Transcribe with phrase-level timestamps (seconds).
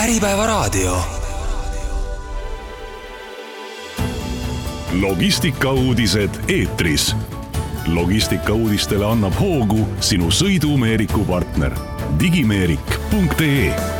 [0.00, 0.98] Äripäevaraadio.
[5.00, 7.16] logistikauudised eetris.
[7.86, 11.76] logistikauudistele annab hoogu sinu sõidumeeriku partner
[12.20, 13.99] digimeerik.ee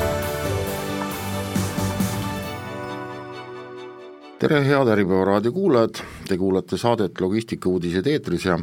[4.41, 8.55] tere, head Äripäeva raadio kuulajad, te kuulate saadet Logistikauudised eetris ja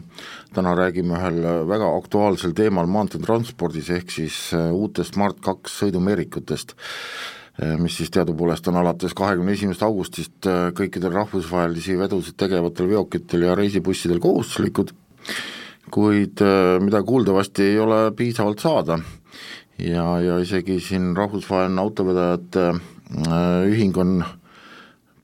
[0.54, 1.38] täna räägime ühel
[1.70, 6.73] väga aktuaalsel teemal maanteetranspordis, ehk siis äh, uutest Smart2 sõidumeerikutest,
[7.62, 13.46] äh, mis siis teadupoolest on alates kahekümne esimesest augustist äh, kõikidel rahvusvahelisi vedusid tegevatel veokitel
[13.46, 14.96] ja reisibussidel kohustuslikud,
[15.94, 16.41] kuid
[16.84, 18.98] mida kuuldavasti ei ole piisavalt saada.
[19.77, 22.66] Ja, ja isegi siin rahvusvaheline autovedajate
[23.70, 24.18] ühing on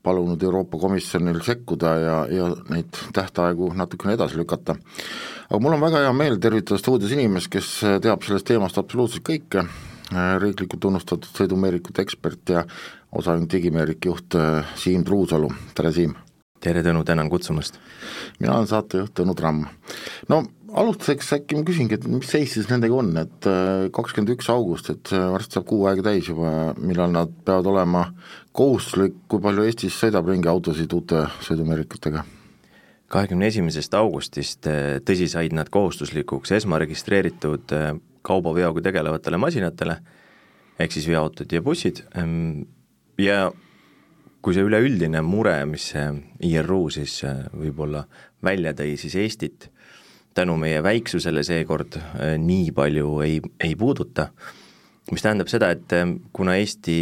[0.04, 4.76] palunud Euroopa Komisjonil sekkuda ja, ja neid tähtaegu natukene edasi lükata.
[5.48, 7.70] aga mul on väga hea meel tervitada stuudios inimest, kes
[8.04, 9.64] teab sellest teemast absoluutselt kõike,
[10.42, 12.66] riiklikult tunnustatud sõidumeerikute ekspert ja
[13.14, 14.36] osaühing Digimeerik juht
[14.80, 16.14] Siim Truusalu, tere Siim!
[16.64, 17.80] tere Tõnu, tänan kutsumast!
[18.40, 19.64] mina olen saatejuht Tõnu Tramm.
[20.28, 24.48] no alustuseks äkki ma küsingi, et mis seis siis nendega on, et äh, kakskümmend üks
[24.52, 28.06] august, et varsti saab kuu aega täis juba, millal nad peavad olema
[28.56, 32.24] kohustuslik, kui palju Eestis sõidab ringi autosid uute sõidumeerikutega?
[33.14, 37.92] kahekümne esimesest augustist, äh, tõsi, said nad kohustuslikuks esmaregistreeritud äh,
[38.26, 39.98] kaubaveoga tegelevatele masinatele,
[40.80, 42.64] ehk siis veoautod ja bussid ähm,
[43.20, 43.52] ja
[44.42, 46.08] kui see üleüldine mure, mis see
[46.50, 47.20] IRU siis
[47.54, 48.02] võib-olla
[48.44, 49.70] välja tõi, siis Eestit
[50.34, 54.28] tänu meie väiksusele seekord äh, nii palju ei, ei puuduta,
[55.12, 56.98] mis tähendab seda, et äh, kuna Eesti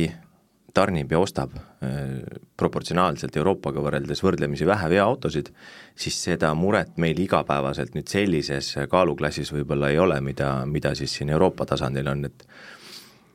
[0.75, 2.23] tarnib ja ostab äh,
[2.57, 5.53] proportsionaalselt Euroopaga võrreldes võrdlemisi vähe veoautosid,
[5.97, 11.33] siis seda muret meil igapäevaselt nüüd sellises kaaluklassis võib-olla ei ole, mida, mida siis siin
[11.33, 12.47] Euroopa tasandil on, et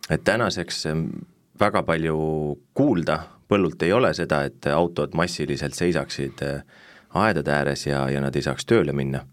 [0.07, 0.85] et tänaseks
[1.59, 2.17] väga palju
[2.77, 3.17] kuulda
[3.49, 6.43] põllult ei ole seda, et autod massiliselt seisaksid
[7.17, 9.25] aedade ääres ja, ja nad ei saaks tööle minna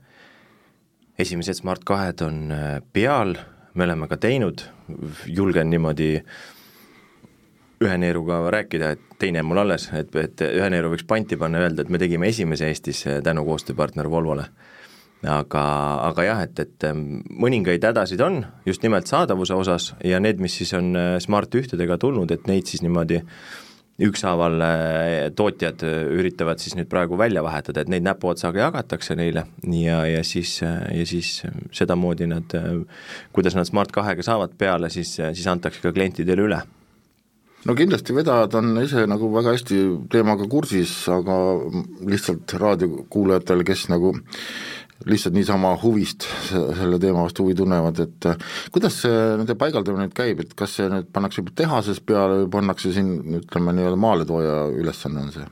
[1.19, 3.37] esimesed Smart kahed on äh, peal,
[3.75, 4.67] me oleme ka teinud,
[5.27, 6.11] julgen niimoodi
[7.85, 11.61] ühe neeruga rääkida, et teine on mul alles, et, et ühe neeru võiks panti panna
[11.61, 14.49] ja öelda, et me tegime esimese Eestis äh, tänu koostööpartner Volvole.
[15.25, 15.61] aga,
[16.05, 20.57] aga jah, et, et ähm, mõningaid hädasid on just nimelt saadavuse osas ja need, mis
[20.59, 23.64] siis on äh, Smart ühtedega tulnud, et neid siis niimoodi äh,
[24.03, 29.47] ükshaaval äh, tootjad äh, üritavad siis nüüd praegu välja vahetada, et neid näpuotsaga jagatakse neile
[29.71, 31.44] ja, ja siis, äh, ja siis
[31.75, 32.56] sedamoodi nad,
[33.32, 36.62] kuidas nad Smart kahega saavad peale, siis, siis antakse ka klientidele üle.
[37.65, 39.78] No kindlasti vedajad on ise nagu väga hästi
[40.12, 41.37] teemaga kursis, aga
[42.05, 44.11] lihtsalt raadiokuulajatele, kes nagu
[45.05, 50.16] lihtsalt niisama huvist selle teema vastu huvi tunnevad, et äh, kuidas see nende paigaldamine nüüd
[50.16, 54.56] käib, et kas see nüüd pannakse juba tehases peale või pannakse siin ütleme nii-öelda maaletooja
[54.78, 55.50] ülesanne on see?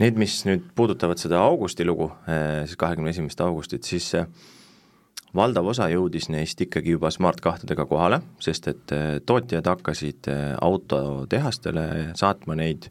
[0.00, 4.28] Need, mis nüüd puudutavad seda augusti lugu, äh, siis kahekümne esimest augustit, siis äh,
[5.36, 8.94] valdav osa jõudis neist ikkagi juba Smart kahtedega kohale, sest et
[9.26, 11.84] tootjad hakkasid autotehastele
[12.18, 12.90] saatma neid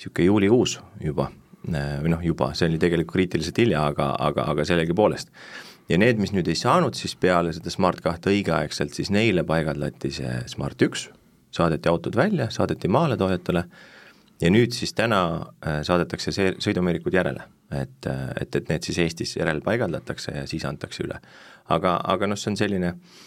[0.00, 1.28] niisugune juulikuus juba
[1.66, 5.28] või noh, juba, see oli tegelikult kriitiliselt hilja, aga, aga, aga sellegipoolest.
[5.90, 10.12] ja need, mis nüüd ei saanud siis peale seda Smart kahte õigeaegselt, siis neile paigaldati
[10.14, 11.08] see Smart üks,
[11.52, 13.64] saadeti autod välja, saadeti maaletoojatele
[14.40, 15.22] ja nüüd siis täna
[15.66, 20.64] äh, saadetakse see, sõidumeerikud järele, et, äh, et, et need siis Eestis järelpaigaldatakse ja siis
[20.64, 21.20] antakse üle.
[21.68, 23.20] aga, aga noh, see on selline äh,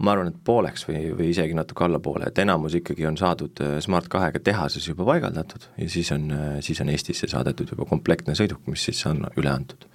[0.00, 3.76] ma arvan, et pooleks või, või isegi natuke allapoole, et enamus ikkagi on saadud äh,
[3.84, 8.36] Smart kahega tehases juba paigaldatud ja siis on, äh, siis on Eestisse saadetud juba komplektne
[8.38, 9.88] sõiduk, mis siis on üle antud.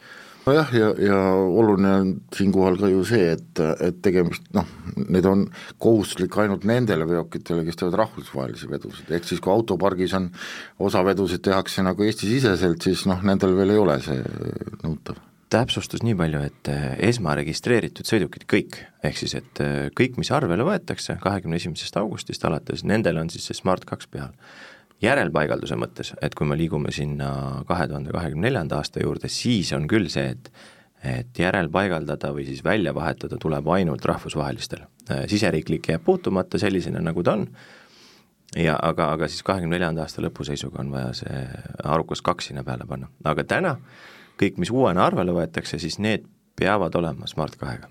[0.47, 1.16] Nojah, ja, ja,
[1.59, 4.69] oluline on siinkohal ka ju see, et, et tegemist noh,
[5.09, 5.44] need on
[5.84, 10.29] kohustuslik ainult nendele veokitele, kes teevad rahvusvahelisi vedusid, ehk siis kui autopargis on
[10.88, 14.22] osa vedusid tehakse nagu Eesti-siseselt, siis noh, nendel veel ei ole see
[14.85, 20.31] nõutav täpsustus nii palju, et eh, esmaregistreeritud sõidukid kõik, ehk siis et eh, kõik, mis
[20.35, 24.34] arvele võetakse kahekümne esimesest augustist alates, nendel on siis see Smart kaks peal.
[25.02, 29.88] järelpaigalduse mõttes, et kui me liigume sinna kahe tuhande kahekümne neljanda aasta juurde, siis on
[29.88, 30.52] küll see, et
[31.05, 34.82] et järelpaigaldada või siis välja vahetada tuleb ainult rahvusvahelistel.
[35.09, 37.46] Eh, siseriiklik jääb puutumata sellisena, nagu ta on,
[38.55, 41.41] ja aga, aga siis kahekümne neljanda aasta lõpu seisuga on vaja see
[41.84, 43.76] arukas kaks sinna peale panna, aga täna
[44.39, 46.25] kõik, mis uuena arvele võetakse, siis need
[46.57, 47.89] peavad olema Smart kahega.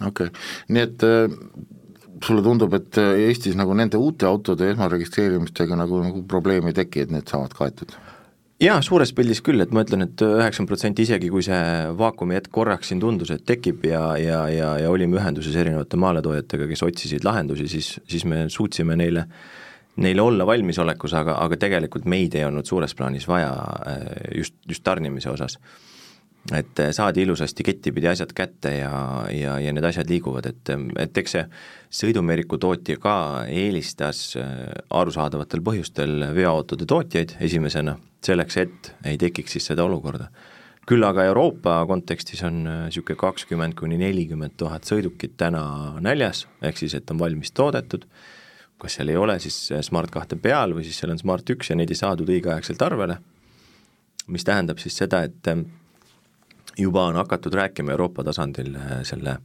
[0.00, 1.38] okei okay., nii et äh,
[2.24, 7.06] sulle tundub, et äh, Eestis nagu nende uute autode esmaregistreerimistega nagu, nagu probleemi ei teki,
[7.06, 7.96] et need saavad kaetud?
[8.62, 11.60] jaa, suures pildis küll, et ma ütlen et, et üheksakümmend protsenti isegi, kui see
[11.98, 16.66] vaakumi hetk korraks siin tundus, et tekib ja, ja, ja, ja olime ühenduses erinevate maaletoojatega,
[16.72, 19.28] kes otsisid lahendusi, siis, siis me suutsime neile
[19.98, 23.52] neile olla valmisolekus, aga, aga tegelikult meid ei olnud suures plaanis vaja
[24.36, 25.58] just, just tarnimise osas
[26.54, 28.92] et eh, saadi ilusasti kettipidi asjad kätte ja,
[29.34, 30.70] ja, ja need asjad liiguvad, et,
[31.02, 31.44] et eks see
[32.00, 33.16] sõidumeeriku tootja ka
[33.52, 34.68] eelistas eh,
[35.00, 40.30] arusaadavatel põhjustel veoautode tootjaid esimesena, selleks et ei tekiks siis seda olukorda.
[40.88, 46.94] küll aga Euroopa kontekstis on niisugune kakskümmend kuni nelikümmend tuhat sõidukit täna näljas, ehk siis
[46.94, 48.06] et on valmis toodetud,
[48.78, 51.76] kas seal ei ole siis Smart kahte peal või siis seal on Smart üks ja
[51.78, 53.18] neid ei saadud õigeaegselt arvele,
[54.28, 55.52] mis tähendab siis seda, et
[56.78, 59.38] juba on hakatud rääkima Euroopa tasandil äh, selle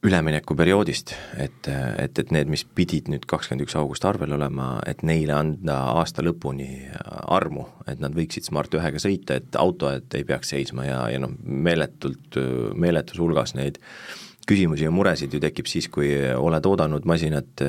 [0.00, 1.68] üleminekuperioodist, et,
[1.98, 6.24] et, et need, mis pidid nüüd kakskümmend üks august arvel olema, et neile anda aasta
[6.24, 6.70] lõpuni
[7.28, 11.34] armu, et nad võiksid Smart ühega sõita, et autod ei peaks seisma ja, ja noh,
[11.44, 12.40] meeletult,
[12.80, 13.76] meeletus hulgas neid
[14.50, 17.64] küsimusi ja muresid ju tekib siis, kui oled oodanud masinat,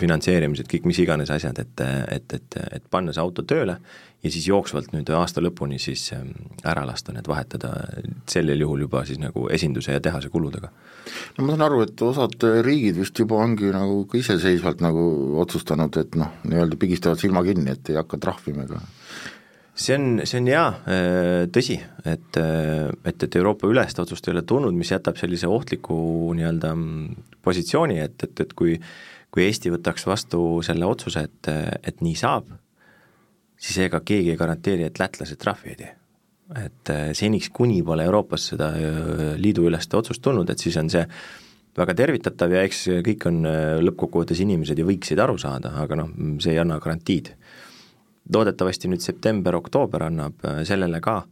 [0.00, 1.84] finantseerimised, kõik mis iganes asjad, et,
[2.18, 3.78] et, et, et panna see auto tööle
[4.20, 6.32] ja siis jooksvalt nüüd aasta lõpuni siis ähm,
[6.68, 7.72] ära lasta need vahetada,
[8.28, 10.68] sellel juhul juba siis nagu esinduse ja tehase kuludega.
[11.38, 12.36] no ma saan aru, et osad
[12.66, 15.04] riigid vist juba ongi nagu ka iseseisvalt nagu
[15.40, 18.82] otsustanud, et noh, nii-öelda pigistavad silma kinni, et ei hakka trahvima ega
[19.74, 24.34] see on, see on jaa, äh, tõsi, et, äh, et, et Euroopa ülest otsust ei
[24.34, 25.96] ole tulnud, mis jätab sellise ohtliku
[26.36, 28.76] nii-öelda mm, positsiooni, et, et, et kui
[29.30, 31.50] kui Eesti võtaks vastu selle otsuse, et,
[31.86, 32.50] et nii saab,
[33.60, 35.96] siis ega keegi ei garanteeri, et lätlased trahvi ei tee.
[36.58, 41.04] et äh, seniks, kuni pole Euroopas seda äh, liiduülest otsust tulnud, et siis on see
[41.78, 43.44] väga tervitatav ja eks kõik on
[43.86, 46.10] lõppkokkuvõttes inimesed ja võiksid aru saada, aga noh,
[46.42, 47.30] see ei anna garantiid.
[48.34, 51.22] Loodetavasti nüüd september-oktoober annab sellele ka,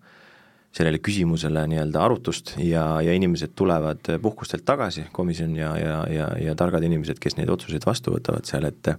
[0.74, 6.56] sellele küsimusele nii-öelda arutust ja, ja inimesed tulevad puhkustelt tagasi, komisjon ja, ja, ja, ja
[6.58, 8.96] targad inimesed, kes neid otsuseid vastu võtavad seal, et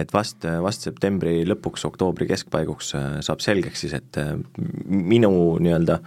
[0.00, 4.32] et vast, vast septembri lõpuks, oktoobri keskpaiguks äh, saab selgeks siis, et äh,
[4.88, 5.98] minu nii-öelda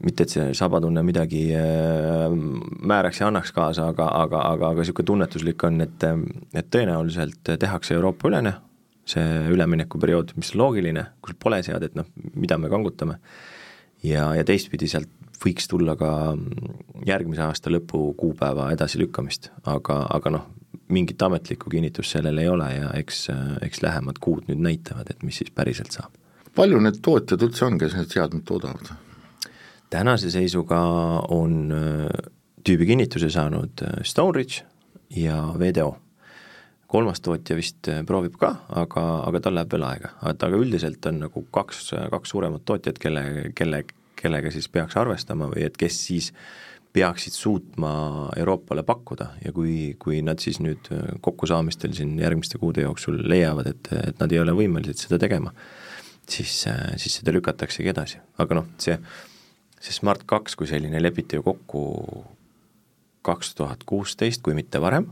[0.00, 5.10] mitte, et see sabatunne midagi äh, määraks ja annaks kaasa, aga, aga, aga, aga niisugune
[5.12, 6.08] tunnetuslik on, et,
[6.56, 8.56] et tõenäoliselt tehakse Euroopa-ülene
[9.10, 13.18] see üleminekuperiood, mis on loogiline, kus pole seadet, noh, mida me kangutame,
[14.06, 15.10] ja, ja teistpidi sealt
[15.40, 16.10] võiks tulla ka
[17.06, 20.48] järgmise aasta lõpu kuupäeva edasilükkamist, aga, aga noh,
[20.92, 23.28] mingit ametlikku kinnitust sellel ei ole ja eks,
[23.64, 26.12] eks lähemad kuud nüüd näitavad, et mis siis päriselt saab.
[26.54, 28.90] palju need tootjad üldse on, kes need seadmed toodavad?
[29.90, 30.80] tänase seisuga
[31.34, 32.30] on äh,
[32.66, 34.62] tüübi kinnituse saanud äh, Stoneridge
[35.16, 35.96] ja VDO.
[36.90, 41.06] Kolmas tootja vist äh, proovib ka, aga, aga tal läheb veel aega, et aga üldiselt
[41.10, 43.84] on nagu kaks, kaks suuremat tootjat, kelle, kelle,
[44.18, 46.32] kellega siis peaks arvestama või et kes siis
[46.90, 47.92] peaksid suutma
[48.36, 49.28] Euroopale pakkuda.
[49.44, 50.88] Ja kui, kui nad siis nüüd
[51.22, 55.54] kokkusaamistel siin järgmiste kuude jooksul leiavad, et, et nad ei ole võimelised seda tegema,
[56.26, 56.64] siis,
[56.98, 58.98] siis seda lükataksegi edasi, aga noh, see,
[59.78, 61.84] see Smart kaks kui selline lepiti ju kokku
[63.22, 65.06] kaks tuhat kuusteist, kui mitte varem,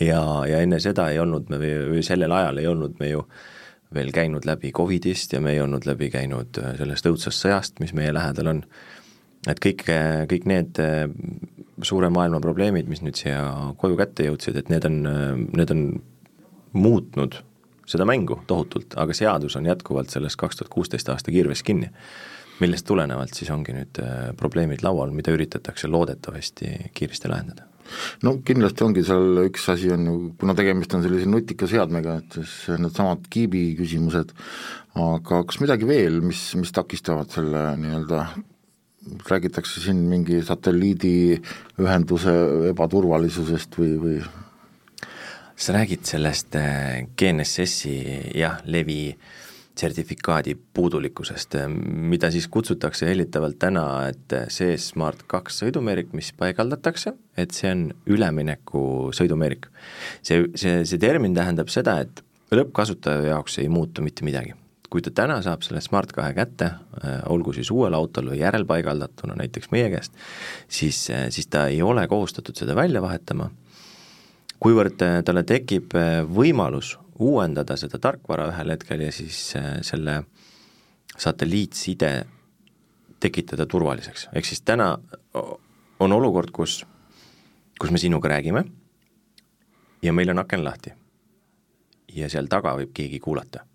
[0.00, 3.24] ja, ja enne seda ei olnud me või, sellel ajal ei olnud me ju
[3.94, 8.14] veel käinud läbi Covidist ja me ei olnud läbi käinud sellest õudsast sõjast, mis meie
[8.14, 8.64] lähedal on
[9.48, 9.86] et kõik,
[10.30, 11.06] kõik need äh,
[11.86, 13.40] suure maailma probleemid, mis nüüd siia
[13.80, 14.98] koju kätte jõudsid, et need on,
[15.56, 15.86] need on
[16.76, 17.40] muutnud
[17.90, 21.90] seda mängu tohutult, aga seadus on jätkuvalt sellest kaks tuhat kuusteist aasta kirves kinni.
[22.60, 27.69] millest tulenevalt siis ongi nüüd äh, probleemid laual, mida üritatakse loodetavasti kiiresti lahendada
[28.26, 32.38] no kindlasti ongi seal üks asi on ju, kuna tegemist on sellise nutika seadmega, et
[32.40, 34.32] siis needsamad kiibi küsimused,
[35.00, 38.24] aga kas midagi veel, mis, mis takistavad selle nii-öelda
[39.30, 42.34] räägitakse siin mingi satelliidiühenduse
[42.74, 44.20] ebaturvalisusest või, või?
[45.60, 47.94] Sa räägid sellest äh, GNSS-i
[48.38, 49.12] jah, levi
[49.80, 51.56] sertifikaadi puudulikkusest,
[52.12, 57.86] mida siis kutsutakse hellitavalt täna, et see Smart kaks sõidumeerik, mis paigaldatakse, et see on
[58.10, 58.82] ülemineku
[59.16, 59.70] sõidumeerik.
[60.22, 64.56] see, see, see termin tähendab seda, et lõppkasutaja jaoks ei muutu mitte midagi
[64.90, 69.36] kui ta täna saab selle Smart kahe kätte, äh, olgu siis uuel autol või järelpaigaldatuna
[69.38, 70.16] näiteks meie käest,
[70.66, 73.46] siis, siis ta ei ole kohustatud seda välja vahetama,
[74.58, 75.94] kuivõrd talle tekib
[76.26, 79.54] võimalus uuendada seda tarkvara ühel hetkel ja siis
[79.86, 80.22] selle
[81.18, 82.12] satelliitside
[83.20, 84.94] tekitada turvaliseks, ehk siis täna
[86.00, 86.84] on olukord, kus,
[87.80, 88.64] kus me sinuga räägime
[90.02, 90.92] ja meil on aken lahti.
[92.14, 93.66] ja seal taga võib keegi kuulata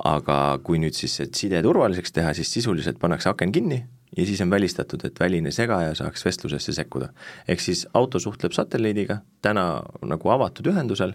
[0.00, 3.82] aga kui nüüd siis see side turvaliseks teha, siis sisuliselt pannakse aken kinni
[4.16, 7.08] ja siis on välistatud, et väline segaja saaks vestlusesse sekkuda.
[7.48, 11.12] ehk siis auto suhtleb satelliidiga täna nagu avatud ühendusel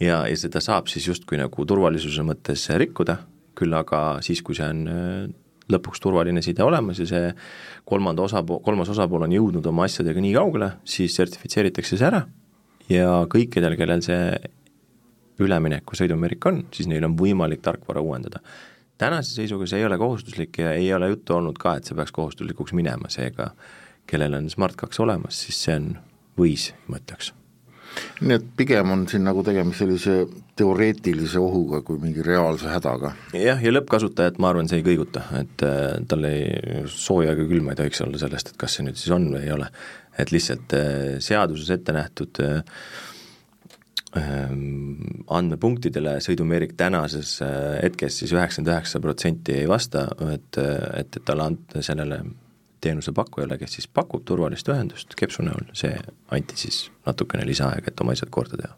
[0.00, 3.18] ja, ja seda saab siis justkui nagu turvalisuse mõttes rikkuda,
[3.58, 4.84] küll aga siis, kui see on
[5.68, 7.32] lõpuks turvaline side olemas ja see
[7.88, 12.22] kolmanda osapool, kolmas osapool on jõudnud oma asjadega nii kaugele, siis sertifitseeritakse see ära
[12.88, 14.38] ja kõikidel, kellel see
[15.44, 18.40] ülemineku sõidumeerik on, siis neil on võimalik tarkvara uuendada.
[18.98, 22.12] tänase seisuga see ei ole kohustuslik ja ei ole juttu olnud ka, et see peaks
[22.12, 23.52] kohustuslikuks minema, seega
[24.06, 25.92] kellel on Smart2 olemas, siis see on
[26.38, 27.37] võis, ma ütleks
[28.20, 30.14] nii et pigem on siin nagu tegemist sellise
[30.58, 33.12] teoreetilise ohuga kui mingi reaalse hädaga.
[33.36, 36.48] jah, ja lõppkasutajat ma arvan, see ei kõiguta, et äh, tal ei,
[36.92, 39.54] sooja ega külma ei tohiks olla sellest, et kas see nüüd siis on või ei
[39.54, 39.70] ole.
[40.18, 42.82] et lihtsalt äh, seaduses ette nähtud äh,
[44.18, 47.38] ähm, andmepunktidele sõidumeerik tänases
[47.82, 52.22] hetkes siis üheksakümmend üheksa protsenti ei vasta, et, et, et talle anda sellele
[52.84, 55.94] teenusepakkujale, kes siis pakub turvalist ühendust kepsu näol, see
[56.34, 58.76] anti siis natukene lisaaega, et oma asjad korda teha.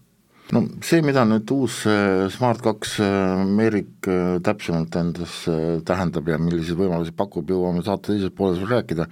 [0.51, 5.45] No see, mida nüüd uus äh, Smart2 äh, Meerik äh, täpsemalt endas
[5.87, 9.07] tähendab ja milliseid võimalusi pakub, jõuame saate teises pooles veel rääkida,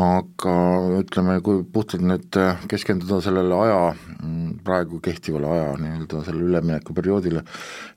[0.00, 0.54] aga
[0.98, 2.36] ütleme, kui puhtalt nüüd
[2.70, 3.80] keskenduda sellele aja,
[4.18, 7.44] mm, praegu kehtivale aja nii-öelda sellele üleminekuperioodile,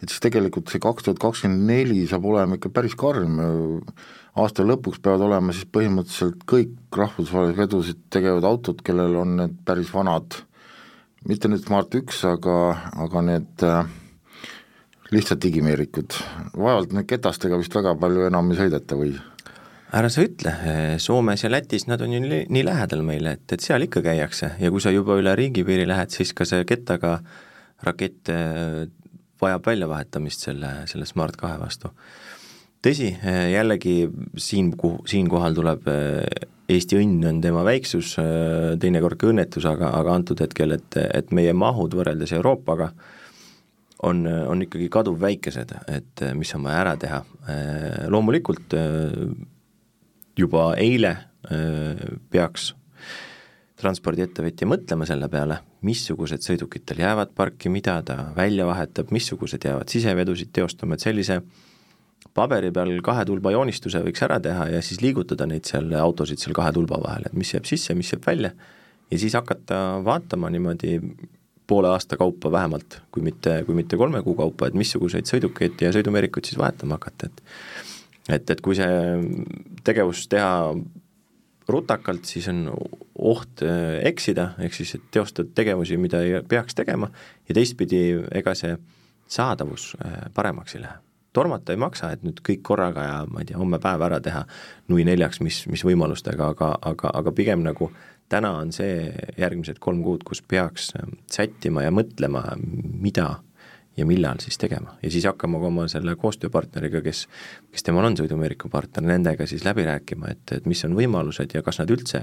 [0.02, 3.40] et siis tegelikult see kaks tuhat kakskümmend neli saab olema ikka päris karm,
[4.38, 9.90] aasta lõpuks peavad olema siis põhimõtteliselt kõik rahvusvahelisi vedusid tegevad autod, kellel on need päris
[9.94, 10.44] vanad,
[11.28, 12.58] mitte nüüd Smart üks, aga,
[13.08, 13.90] aga need äh,
[15.14, 16.20] lihtsalt digimeerikud,
[16.54, 19.16] vaevalt nüüd ketastega vist väga palju enam ei sõideta või?
[19.96, 20.54] Ära sa ütle,
[21.00, 24.54] Soomes ja Lätis nad on ju nii, nii lähedal meile, et, et seal ikka käiakse
[24.60, 27.20] ja kui sa juba üle riigipiiri lähed, siis ka see kettaga
[27.88, 28.88] rakett äh,
[29.42, 31.94] vajab väljavahetamist selle, selle Smart kahe vastu
[32.84, 33.98] tõsi, eh, jällegi
[34.38, 34.72] siin,
[35.06, 40.42] siinkohal tuleb eh, Eesti õnn on tema väiksus, eh, teinekord ka õnnetus, aga, aga antud
[40.44, 42.92] hetkel, et, et meie mahud võrreldes Euroopaga
[44.08, 47.22] on, on ikkagi kaduvväikesed, et mis on vaja ära teha.
[48.14, 48.76] Loomulikult
[50.38, 51.16] juba eile
[52.32, 52.74] peaks
[53.78, 59.94] transpordiettevõtja mõtlema selle peale, missugused sõidukid tal jäävad parki, mida ta välja vahetab, missugused jäävad
[59.94, 61.40] sisevedusid teostama, et sellise
[62.38, 66.58] paberi peal kahe tulba joonistuse võiks ära teha ja siis liigutada neid seal autosid seal
[66.58, 68.54] kahe tulba vahel, et mis jääb sisse, mis jääb välja,
[69.12, 70.98] ja siis hakata vaatama niimoodi
[71.68, 75.92] poole aasta kaupa vähemalt, kui mitte, kui mitte kolme kuu kaupa, et missuguseid sõidukeid ja
[75.94, 77.44] sõidumeerikuid siis vahetama hakata, et
[78.30, 78.88] et, et kui see
[79.88, 80.52] tegevus teha
[81.68, 82.68] rutakalt, siis on
[83.18, 87.10] oht äh, eksida, ehk siis et teostad tegevusi, mida ei peaks tegema,
[87.50, 88.02] ja teistpidi,
[88.40, 88.78] ega see
[89.28, 91.04] saadavus äh, paremaks ei lähe.
[91.36, 94.46] Tormata ei maksa, et nüüd kõik korraga ja ma ei tea, homme päev ära teha
[94.90, 97.92] nui neljaks, mis, mis võimalustega, aga, aga, aga pigem nagu
[98.32, 103.36] täna on see järgmised kolm kuud, kus peaks ähm, sättima ja mõtlema, mida
[103.98, 107.26] ja millal siis tegema ja siis hakkama ka oma selle koostööpartneriga, kes,
[107.74, 111.64] kes temal on sõidumeeriku partner, nendega siis läbi rääkima, et, et mis on võimalused ja
[111.66, 112.22] kas nad üldse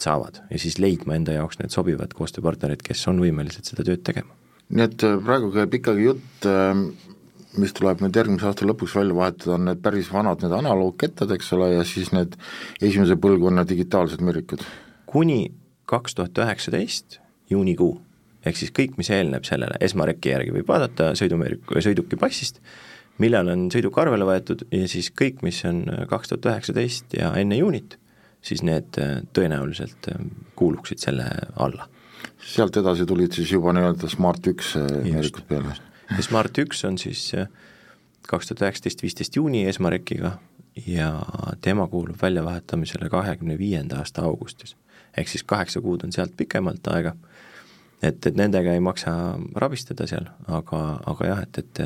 [0.00, 4.32] saavad ja siis leidma enda jaoks need sobivad koostööpartnerid, kes on võimelised seda tööd tegema.
[4.72, 6.86] nii et äh, praegu käib ikkagi jutt ähm,
[7.60, 11.52] mis tuleb nüüd järgmise aasta lõpuks välja vahetada, on need päris vanad, need analoogkettad, eks
[11.56, 12.38] ole, ja siis need
[12.80, 14.64] esimese põlvkonna digitaalsed mürrikud.
[15.06, 15.52] kuni
[15.84, 17.18] kaks tuhat üheksateist
[17.50, 17.98] juunikuu,
[18.46, 22.60] ehk siis kõik, mis eelneb sellele, esmareki järgi võib vaadata sõidumeeriku, sõiduki passist,
[23.22, 27.58] millal on sõiduk arvele võetud ja siis kõik, mis on kaks tuhat üheksateist ja enne
[27.60, 27.98] juunit,
[28.42, 30.22] siis need äh, tõenäoliselt äh,
[30.58, 31.88] kuuluksid selle alla.
[32.42, 35.76] sealt edasi tulid siis juba nii-öelda Smart üks äh, meerikud peale?
[36.10, 37.30] ja Smart üks on siis
[38.26, 40.36] kaks tuhat üheksateist, viisteist juuni Esmarekiga
[40.86, 41.12] ja
[41.60, 44.76] tema kuulub väljavahetamisele kahekümne viienda aasta augustis.
[45.16, 47.14] ehk siis kaheksa kuud on sealt pikemalt aega,
[48.02, 49.14] et, et nendega ei maksa
[49.58, 51.82] rabistada seal, aga, aga jah, et, et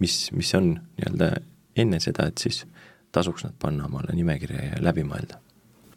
[0.00, 1.30] mis, mis on nii-öelda
[1.80, 2.64] enne seda, et siis
[3.14, 5.40] tasuks nad panna omale nimekirja ja läbi mõelda.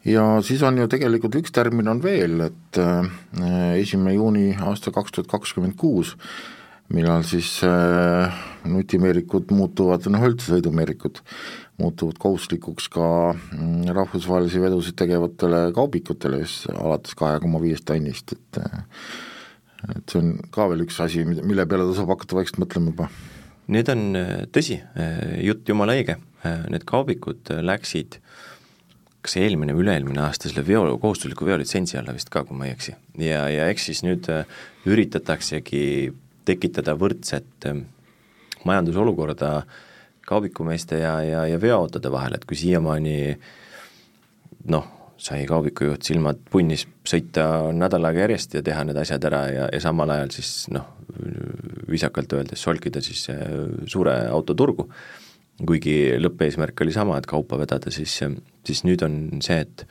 [0.03, 3.07] Ja siis on ju tegelikult üks termin on veel, et äh,
[3.79, 6.17] esimene juuni aasta kaks tuhat kakskümmend kuus
[6.93, 11.21] millal siis äh, nutimeerikud muutuvad, noh üldse sõidumeerikud
[11.81, 18.61] muutuvad kohustuslikuks ka mm, rahvusvahelisi vedusid tegevatele kaubikutele, just alates kahe koma viiest tonnist, et
[18.61, 18.83] äh,
[19.91, 23.09] et see on ka veel üks asi, mille peale tasub hakata vaikselt mõtlema juba.
[23.73, 24.79] Need on, äh, tõsi,
[25.43, 28.19] jutt jumala õige, need kaubikud läksid
[29.23, 32.73] kas eelmine või üle-eelmine aasta selle veo, kohustusliku veolitsentsi alla vist ka, kui ma ei
[32.75, 32.97] eksi.
[33.23, 34.27] ja, ja eks siis nüüd
[34.83, 36.11] üritataksegi
[36.43, 37.85] tekitada võrdset ähm,
[38.67, 39.63] majandusolukorda
[40.27, 43.15] kaubikumeeste ja, ja, ja veoautode vahel, et kui siiamaani
[44.71, 44.87] noh,
[45.23, 49.81] sai kaubikujuht silmad punnis sõita nädal aega järjest ja teha need asjad ära ja, ja
[49.83, 50.89] samal ajal siis noh,
[51.89, 53.27] viisakalt öeldes solkida siis
[53.91, 54.89] suure auto turgu,
[55.63, 58.17] kuigi lõppeesmärk oli sama, et kaupa vedada, siis,
[58.67, 59.85] siis nüüd on see, et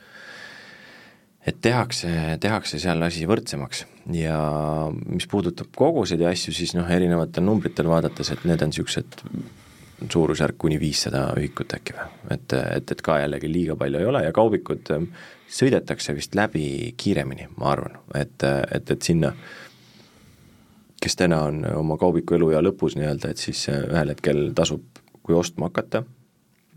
[1.43, 2.07] et tehakse,
[2.39, 3.83] tehakse seal asi võrdsemaks.
[4.15, 4.37] Ja
[4.93, 9.17] mis puudutab koguseid ja asju, siis noh, erinevatel numbritel vaadates, et need on niisugused
[10.11, 14.23] suurusjärk kuni viissada ühikut äkki või, et, et, et ka jällegi liiga palju ei ole
[14.25, 15.09] ja kaubikud ähm,
[15.53, 19.33] sõidetakse vist läbi kiiremini, ma arvan, et, et, et sinna,
[21.03, 24.85] kes täna on oma kaubiku eluea lõpus nii-öelda, et siis äh, ühel hetkel tasub,
[25.23, 26.03] kui ostma hakata,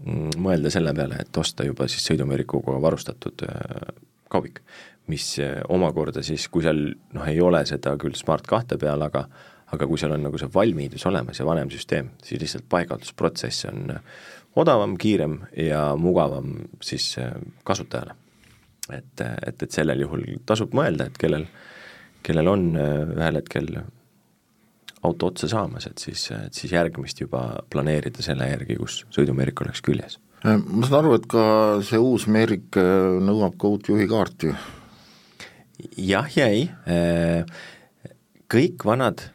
[0.05, 3.91] mm, mõelda selle peale, et osta juba siis sõidumeerikuga varustatud äh,
[4.33, 4.63] kaubik,
[5.11, 9.27] mis äh, omakorda siis, kui seal noh, ei ole seda küll Smart kahte peal, aga
[9.75, 13.97] aga kui seal on nagu see valmidus olemas ja vanem süsteem, siis lihtsalt paigaldusprotsess on
[14.57, 18.15] odavam, kiirem ja mugavam siis äh, kasutajale.
[18.93, 21.49] et, et, et sellel juhul tasub mõelda, et kellel,
[22.23, 23.73] kellel on äh, ühel hetkel
[25.07, 29.83] auto otsa saamas, et siis, et siis järgmist juba planeerida selle järgi, kus sõidumeerik oleks
[29.85, 30.19] küljes.
[30.47, 31.45] Äh, ma saan aru, et ka
[31.87, 34.55] see uus meerik nõuab ka uut juhikaarti?
[36.01, 36.63] jah ja ei,
[38.49, 39.27] kõik vanad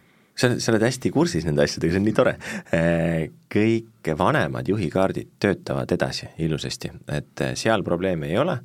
[0.42, 2.36] sa sa oled hästi kursis nende asjadega, see on nii tore.
[2.76, 8.58] Äh, kõik vanemad juhikaardid töötavad edasi ilusasti, et äh, seal probleeme ei ole,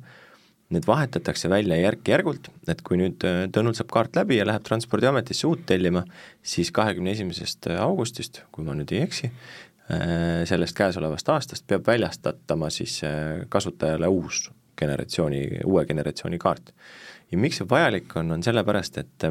[0.73, 5.47] need vahetatakse välja järk-järgult, et kui nüüd äh, Tõnul saab kaart läbi ja läheb Transpordiametisse
[5.47, 6.03] uut tellima,
[6.43, 9.31] siis kahekümne esimesest augustist, kui ma nüüd ei eksi,
[9.87, 12.97] sellest käesolevast aastast peab väljastatama siis
[13.47, 16.73] kasutajale uus generatsiooni, uue generatsiooni kaart.
[17.31, 19.27] ja miks see vajalik on, on sellepärast, et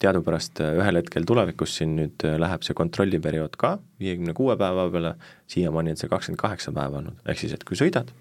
[0.00, 4.88] teadupärast äh, ühel hetkel tulevikus siin nüüd äh, läheb see kontrolliperiood ka viiekümne kuue päeva
[4.92, 5.14] peale,
[5.50, 8.12] siiamaani on see kakskümmend kaheksa päeva olnud, ehk siis et kui sõidad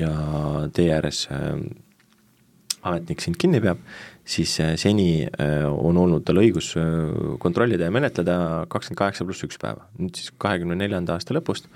[0.00, 0.12] ja
[0.76, 1.52] tee ääres äh,
[2.86, 3.80] ametnik sind kinni peab,
[4.26, 5.26] siis seni
[5.66, 6.68] on olnud tal õigus
[7.42, 8.36] kontrollida ja menetleda
[8.70, 9.88] kakskümmend kaheksa pluss üks päeva.
[9.98, 11.66] nüüd siis kahekümne neljanda aasta lõpust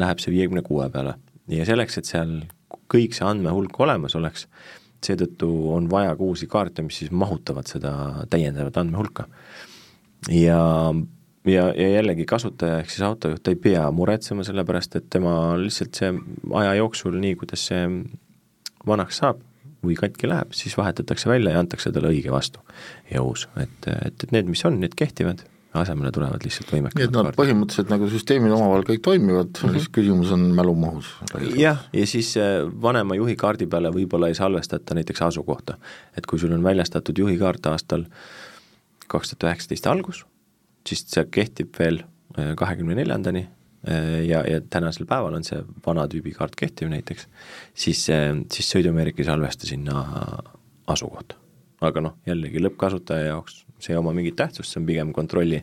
[0.00, 1.14] läheb see viiekümne kuue peale
[1.48, 2.42] ja selleks, et seal
[2.92, 4.46] kõik see andmehulk olemas oleks,
[5.06, 7.92] seetõttu on vaja ka uusi kaarte, mis siis mahutavad seda
[8.30, 9.26] täiendavat andmehulka.
[10.28, 10.60] ja,
[11.48, 16.12] ja, ja jällegi kasutaja ehk siis autojuht ei pea muretsema, sellepärast et tema lihtsalt see
[16.62, 17.86] aja jooksul, nii kuidas see
[18.86, 19.40] vanaks saab
[19.84, 22.60] või katki läheb, siis vahetatakse välja ja antakse talle õige vastu
[23.10, 25.46] ja uus, et, et, et need, mis on, need kehtivad
[25.78, 29.76] asemele tulevad lihtsalt võimekamad nii et nad põhimõtteliselt nagu süsteemid omavahel kõik toimivad mm, -hmm.
[29.78, 31.12] siis küsimus on mälumahus.
[31.54, 35.78] jah, ja siis äh, vanema juhikaardi peale võib-olla ei salvestata näiteks asukohta.
[36.16, 38.04] et kui sul on väljastatud juhikaart aastal
[39.06, 40.24] kaks tuhat üheksateist algus,
[40.86, 46.08] siis see kehtib veel äh, kahekümne neljandani äh, ja, ja tänasel päeval on see vana
[46.10, 47.28] tüübi kaart kehtiv näiteks,
[47.74, 48.08] siis,
[48.50, 50.02] siis sõidumeerik ei salvesta sinna
[50.86, 51.38] asukohta.
[51.80, 55.60] aga noh, jällegi lõppkasutaja jaoks see ei oma mingit tähtsust, see on pigem kontrolli,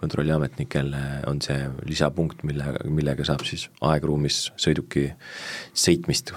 [0.00, 0.92] kontrolliametnikel
[1.30, 5.08] on see lisapunkt, mille, millega saab siis aegruumis sõiduki
[5.76, 6.34] sõitmist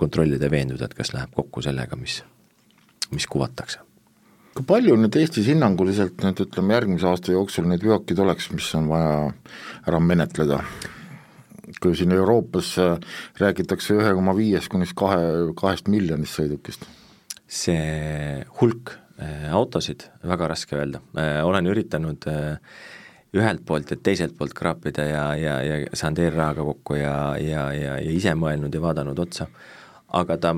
[0.00, 2.22] kontrollida ja veenduda, et kas läheb kokku sellega, mis,
[3.14, 3.84] mis kuvatakse.
[4.58, 8.88] kui palju nüüd Eestis hinnanguliselt nüüd ütleme, järgmise aasta jooksul neid veokeid oleks, mis on
[8.90, 9.18] vaja
[9.86, 10.62] ära menetleda?
[11.82, 12.70] kui siin Euroopas
[13.38, 16.88] räägitakse ühe koma viiest kuni kahe, kahest miljonist sõidukist?
[17.48, 18.92] see hulk
[19.52, 22.58] autosid, väga raske öelda, äh, olen üritanud äh,
[23.36, 27.98] ühelt poolt ja teiselt poolt kraapida ja, ja, ja saanud ERA-ga kokku ja, ja, ja,
[28.00, 29.48] ja ise mõelnud ja vaadanud otsa,
[30.16, 30.54] aga ta,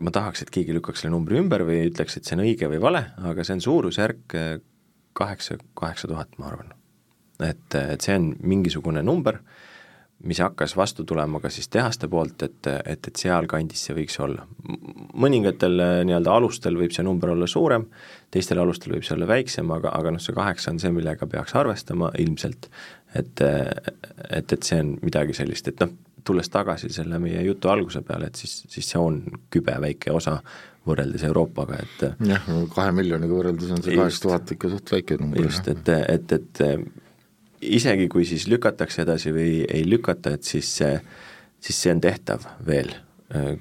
[0.00, 2.80] ma tahaks, et keegi lükkaks selle numbri ümber või ütleks, et see on õige või
[2.82, 4.36] vale, aga see on suurusjärk
[5.18, 6.72] kaheksa, kaheksa tuhat, ma arvan.
[7.42, 9.42] et, et see on mingisugune number,
[10.24, 14.44] mis hakkas vastu tulema ka siis tehaste poolt, et, et, et sealkandis see võiks olla.
[15.14, 17.86] mõningatel äh, nii-öelda alustel võib see number olla suurem,
[18.30, 21.56] teistel alustel võib see olla väiksem, aga, aga noh, see kaheksa on see, millega peaks
[21.56, 22.70] arvestama ilmselt,
[23.14, 28.02] et, et, et see on midagi sellist, et noh, tulles tagasi selle meie jutu alguse
[28.06, 30.36] peale, et siis, siis see on kübe väike osa
[30.86, 35.44] võrreldes Euroopaga, et jah, kahe miljoniga võrreldes on see kaheksa tuhat ikka suht väike number.
[35.48, 36.62] just, et, et, et
[37.60, 40.96] isegi kui siis lükatakse edasi või ei lükata, et siis see,
[41.60, 42.92] siis see on tehtav veel.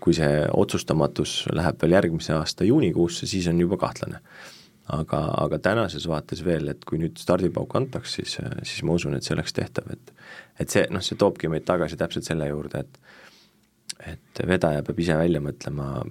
[0.02, 4.20] kui see otsustamatus läheb veel järgmise aasta juunikuusse, siis on juba kahtlane.
[4.90, 9.24] aga, aga tänases vaates veel, et kui nüüd stardipauk antaks, siis, siis ma usun, et
[9.24, 10.14] see oleks tehtav, et
[10.60, 13.00] et see, noh, see toobki meid tagasi täpselt selle juurde, et
[14.14, 16.02] et vedaja peab ise välja mõtlema,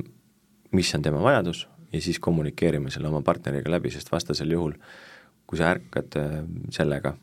[0.72, 4.74] mis on tema vajadus ja siis kommunikeerima selle oma partneriga läbi, sest vastasel juhul,
[5.46, 6.14] kui sa ärkad
[6.70, 7.16] sellega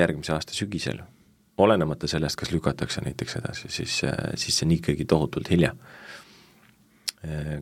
[0.00, 1.02] järgmise aasta sügisel,
[1.60, 4.00] olenemata sellest, kas lükatakse näiteks edasi, siis,
[4.40, 5.74] siis see on ikkagi tohutult hilja.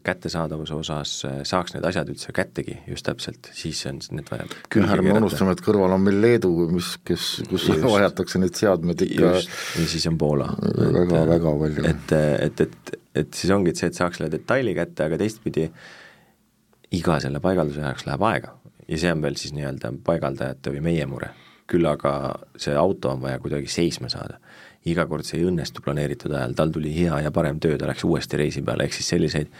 [0.06, 1.12] kättesaadavuse osas
[1.50, 4.44] saaks need asjad üldse kättegi just täpselt, siis on need vaja
[4.94, 9.56] ärme unustame, et kõrval on meil Leedu, mis, kes, kus vajatakse neid seadmeid ikka just,
[9.80, 10.46] ja siis on Poola.
[10.78, 11.88] väga, väga palju.
[11.90, 12.14] et,
[12.46, 15.66] et, et, et siis ongi, see, et saaks selle detaili kätte, aga teistpidi
[16.94, 18.54] iga selle paigalduse jaoks läheb aega
[18.88, 21.30] ja see on veel siis nii-öelda paigaldajate või meie mure.
[21.68, 22.12] Küll aga
[22.58, 24.38] see auto on vaja kuidagi seisma saada.
[24.88, 28.06] iga kord see ei õnnestu planeeritud ajal, tal tuli hea ja parem töö, ta läks
[28.08, 29.50] uuesti reisi peale, ehk siis selliseid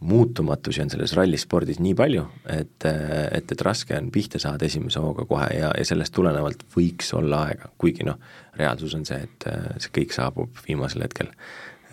[0.00, 2.22] muutumatusi on selles rallispordis nii palju,
[2.54, 7.10] et, et, et raske on pihta saada esimese hooga kohe ja, ja sellest tulenevalt võiks
[7.18, 8.16] olla aega, kuigi noh,
[8.56, 9.48] reaalsus on see, et
[9.82, 11.34] see kõik saabub viimasel hetkel,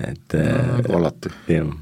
[0.05, 1.33] et no, alati.
[1.49, 1.73] jah,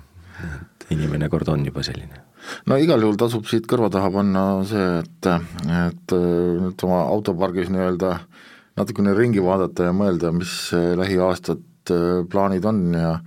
[0.48, 2.23] et inimene kord on juba selline
[2.68, 5.30] no igal juhul tasub siit kõrva taha panna see, et,
[5.88, 8.18] et nüüd oma autopargis nii-öelda
[8.80, 13.18] natukene ringi vaadata ja mõelda, mis lähiaastad äh, plaanid on ja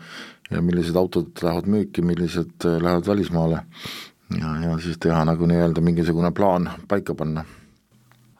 [0.46, 3.62] ja millised autod lähevad müüki, millised äh, lähevad välismaale
[4.38, 7.44] ja, ja siis teha nagu nii-öelda mingisugune plaan paika panna.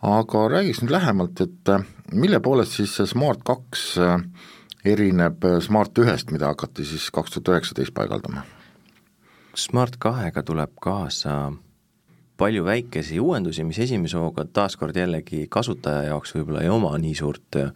[0.03, 3.97] aga räägiks nüüd lähemalt, et äh, mille poolest siis see Smart kaks
[4.87, 8.47] erineb Smart ühest, mida hakati siis kaks tuhat üheksateist paigaldama
[9.57, 11.53] Smart kahega tuleb kaasa
[12.37, 17.57] palju väikesi uuendusi, mis esimese hooga taaskord jällegi kasutaja jaoks võib-olla ei oma nii suurt
[17.61, 17.71] äh,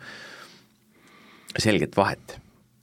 [1.59, 2.37] selget vahet.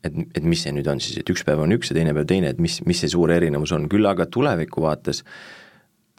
[0.03, 2.27] et, et mis see nüüd on siis, et üks päev on üks ja teine päev
[2.29, 5.23] teine, et mis, mis see suur erinevus on, küll aga tuleviku vaates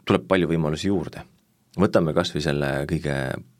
[0.05, 1.23] tuleb palju võimalusi juurde.
[1.79, 3.15] võtame kas või selle kõige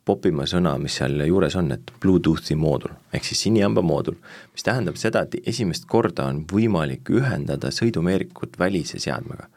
[0.06, 4.18] popima sõna, mis seal juures on, et Bluetoothi moodul, ehk siis sinihamba moodul,
[4.54, 9.50] mis tähendab seda, et esimest korda on võimalik ühendada sõidumeerikut välise seadmega.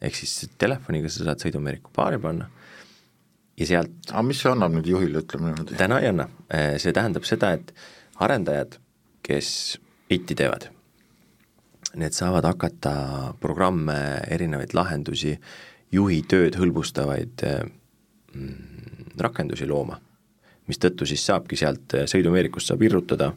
[0.00, 2.50] ehk siis telefoniga sa saad sõidumeeriku paari panna
[3.56, 5.76] ja sealt aga mis see annab nüüd juhile, ütleme niimoodi?
[5.80, 7.72] täna ei anna, eh, see tähendab seda, et
[8.20, 8.78] arendajad,
[9.26, 9.48] kes
[10.12, 10.68] IT-i teevad,
[11.96, 12.94] need saavad hakata
[13.40, 13.96] programme,
[14.30, 15.36] erinevaid lahendusi,
[15.92, 17.64] juhi tööd hõlbustavaid eh,
[18.34, 18.65] mm,
[19.20, 19.98] rakendusi looma,
[20.66, 23.32] mistõttu siis saabki sealt äh, sõidumeerikust saab irrutada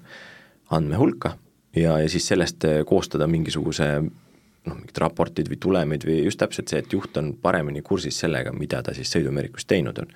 [0.76, 1.36] andmehulka
[1.76, 6.72] ja, ja siis sellest äh, koostada mingisuguse noh, mingid raportid või tulemid või just täpselt
[6.72, 10.10] see, et juht on paremini kursis sellega, mida ta siis sõidumeerikus teinud on.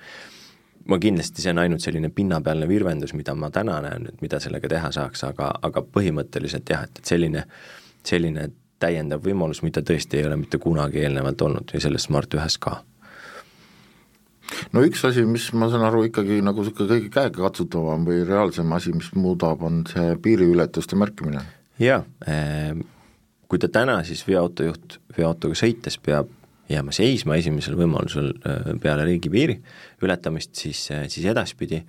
[0.88, 4.68] ma kindlasti, see on ainult selline pinnapealne virvendus, mida ma täna näen, et mida sellega
[4.68, 7.46] teha saaks, aga, aga põhimõtteliselt jah, et, et selline,
[8.04, 12.58] selline täiendav võimalus, mida tõesti ei ole mitte kunagi eelnevalt olnud ja selles Smart ühes
[12.60, 12.82] ka
[14.72, 18.94] no üks asi, mis ma saan aru, ikkagi nagu niisugune kõige käegakatsutavam või reaalsem asi,
[18.96, 21.42] mis muudab, on see piiriületuste märkimine.
[21.82, 22.84] jaa, ehm,
[23.48, 26.30] kui ta täna siis veoautojuht veoautoga sõites peab
[26.70, 29.60] jääma seisma esimesel võimalusel ehm, peale riigipiiri
[30.02, 31.84] ületamist, siis, siis edaspidi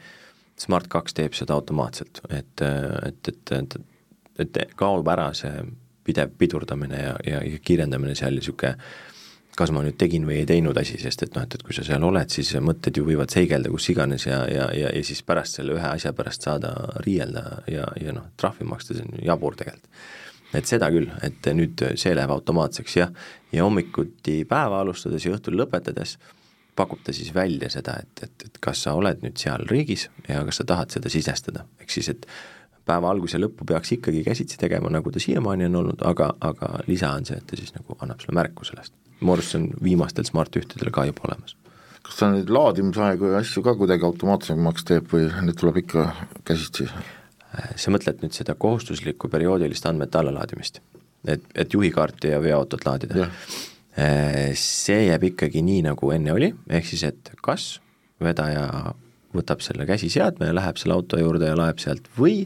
[0.55, 3.73] Smart kaks teeb seda automaatselt, et, et, et, et,
[4.39, 5.51] et kaob ära see
[6.05, 8.77] pidev pidurdamine ja, ja, ja kiirendamine seal niisugune
[9.55, 11.85] kas ma nüüd tegin või ei teinud asi, sest et noh, et, et kui sa
[11.87, 15.59] seal oled, siis mõtted ju võivad seigelda kus iganes ja, ja, ja, ja siis pärast
[15.59, 16.73] selle ühe asja pärast saada
[17.05, 19.91] riielda ja, ja noh, trahvi maksta, see on jabur tegelikult.
[20.55, 23.13] et seda küll, et nüüd see läheb automaatseks jah,
[23.51, 26.17] ja hommikuti päeva alustades ja õhtul lõpetades
[26.75, 30.43] pakub ta siis välja seda, et, et, et kas sa oled nüüd seal riigis ja
[30.47, 32.27] kas sa tahad seda sisestada, ehk siis et
[32.85, 36.75] päeva algus ja lõppu peaks ikkagi käsitsi tegema, nagu ta siiamaani on olnud, aga, aga
[36.91, 39.69] lisa on see, et ta siis nagu annab sulle märku sellest mu arust see on
[39.83, 41.55] viimastel Smart-ühtedel ka juba olemas.
[42.05, 46.09] kas ta neid laadimisaegu ja asju ka kuidagi automaatsemaks teeb või need tuleb ikka
[46.47, 46.89] käsitsi?
[47.79, 50.81] sa mõtled nüüd seda kohustuslikku perioodilist andmete allalaadimist?
[51.27, 53.29] et, et juhikaarti ja veoautot laadida?
[53.95, 57.77] Äh, see jääb ikkagi nii, nagu enne oli, ehk siis et kas
[58.19, 58.67] vedaja
[59.35, 62.45] võtab selle käsiseadme ja läheb selle auto juurde ja laeb sealt või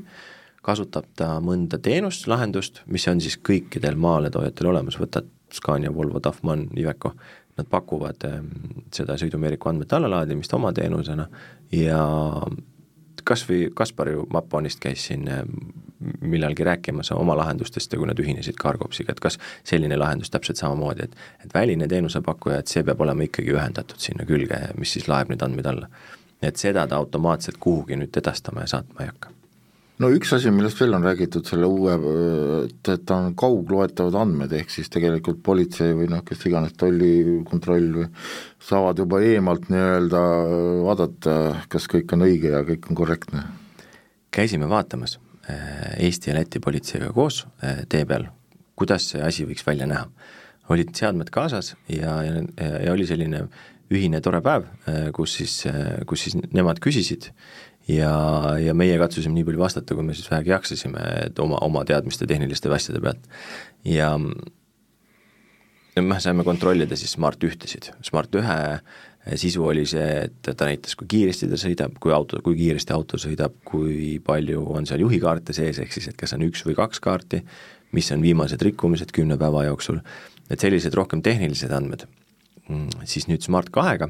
[0.66, 6.68] kasutab ta mõnda teenust, lahendust, mis on siis kõikidel maaletoojatel olemas, võtad Scania, Volvo, Tafman,
[6.78, 7.14] Iveco,
[7.60, 8.50] nad pakuvad ehm,
[8.96, 11.28] seda sõidumeeriku andmete allalaadimist oma teenusena
[11.76, 12.02] ja
[13.28, 15.56] kas või Kaspar ju Mapponist käis siin ehm,
[16.22, 19.36] millalgi rääkimas oma lahendustest ja kui nad ühinesid Cargopsiga, et kas
[19.68, 24.28] selline lahendus täpselt samamoodi, et et väline teenusepakkuja, et see peab olema ikkagi ühendatud sinna
[24.30, 25.90] külge, mis siis laeb neid andmeid alla.
[26.42, 29.39] et seda ta automaatselt kuhugi nüüd edastama ja saatma ei hakka
[30.00, 31.96] no üks asi, millest veel on räägitud selle uue,
[32.64, 38.10] et, on kaugloetavad andmed, ehk siis tegelikult politsei või noh, kes iganes tollikontroll või
[38.70, 40.26] saavad juba eemalt nii-öelda
[40.88, 41.38] vaadata,
[41.72, 43.46] kas kõik on õige ja kõik on korrektne.
[44.32, 45.18] käisime vaatamas
[45.50, 48.30] äh, Eesti ja Läti politseiga koos äh, tee peal,
[48.76, 50.08] kuidas see asi võiks välja näha.
[50.70, 52.42] olid seadmed kaasas ja, ja,
[52.86, 53.48] ja oli selline
[53.90, 55.64] ühine tore päev, äh, kus siis,
[56.08, 57.34] kus siis nemad küsisid
[57.90, 58.14] ja,
[58.62, 62.28] ja meie katsusime nii palju vastata, kui me siis vähegi jaksasime, et oma, oma teadmiste
[62.30, 63.30] tehniliste asjade pealt.
[63.86, 64.14] ja
[66.00, 68.60] me saime kontrollida siis Smart ühtesid, Smart ühe
[69.36, 73.20] sisu oli see, et ta näitas, kui kiiresti ta sõidab, kui auto, kui kiiresti auto
[73.20, 77.04] sõidab, kui palju on seal juhikaarte sees, ehk siis et kas on üks või kaks
[77.04, 77.42] kaarti,
[77.96, 80.00] mis on viimased rikkumised kümne päeva jooksul,
[80.50, 82.08] et sellised rohkem tehnilised andmed.
[82.70, 84.10] Mm, siis nüüd Smart kahega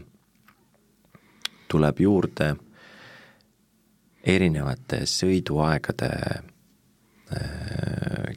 [1.69, 2.53] tuleb juurde
[4.29, 6.39] erinevate sõiduaegade äh,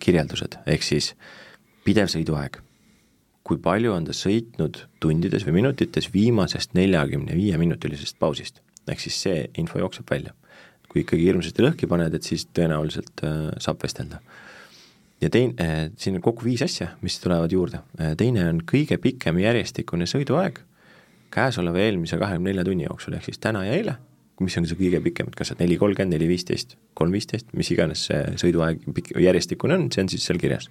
[0.03, 1.13] kirjeldused, ehk siis
[1.85, 2.61] pidev sõiduaeg
[3.47, 8.63] kui palju on ta sõitnud tundides või minutites viimasest neljakümne viie minutilisest pausist.
[8.89, 10.33] ehk siis see info jookseb välja.
[10.89, 14.21] kui ikkagi hirmsasti lõhki paned, et siis tõenäoliselt äh, saab vestelda.
[15.21, 17.83] ja teine äh,, siin on kokku viis asja, mis tulevad juurde
[18.17, 20.61] teine on kõige pikem järjestikune sõiduaeg
[21.33, 23.97] käesoleva eelmise kahekümne nelja tunni jooksul, ehk siis täna ja eile,
[24.45, 27.71] mis on see kõige pikem, et kas see neli kolmkümmend, neli viisteist, kolm viisteist, mis
[27.75, 30.69] iganes see sõiduaeg pikk, järjestikune on, see on siis seal kirjas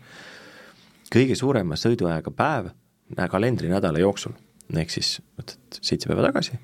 [1.12, 2.72] kõige suurema sõiduajaga päev
[3.32, 4.34] kalendrinädala jooksul,
[4.78, 6.56] ehk siis võtad seitse päeva tagasi,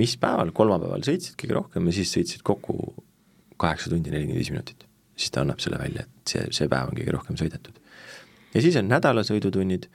[0.00, 2.78] mis päeval, kolmapäeval sõitsid kõige rohkem ja siis sõitsid kokku
[3.60, 4.86] kaheksa tundi nelikümmend viis minutit.
[5.16, 7.76] siis ta annab selle välja, et see, see päev on kõige rohkem sõidetud.
[8.54, 9.88] ja siis on nädala sõidutunnid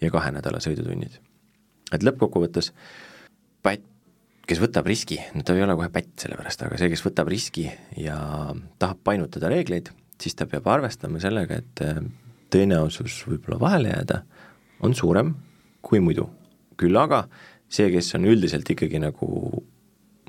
[0.00, 1.18] ja kahe nädala sõidutunnid.
[1.92, 2.72] et lõppkokkuvõttes
[3.62, 3.89] pätt,
[4.50, 7.68] kes võtab riski, no ta ei ole kohe pätt sellepärast, aga see, kes võtab riski
[8.00, 8.16] ja
[8.82, 11.84] tahab painutada reegleid, siis ta peab arvestama sellega, et
[12.50, 14.24] tõenäosus võib-olla vahele jääda
[14.86, 15.34] on suurem
[15.82, 16.28] kui muidu.
[16.80, 17.26] küll aga
[17.68, 19.26] see, kes on üldiselt ikkagi nagu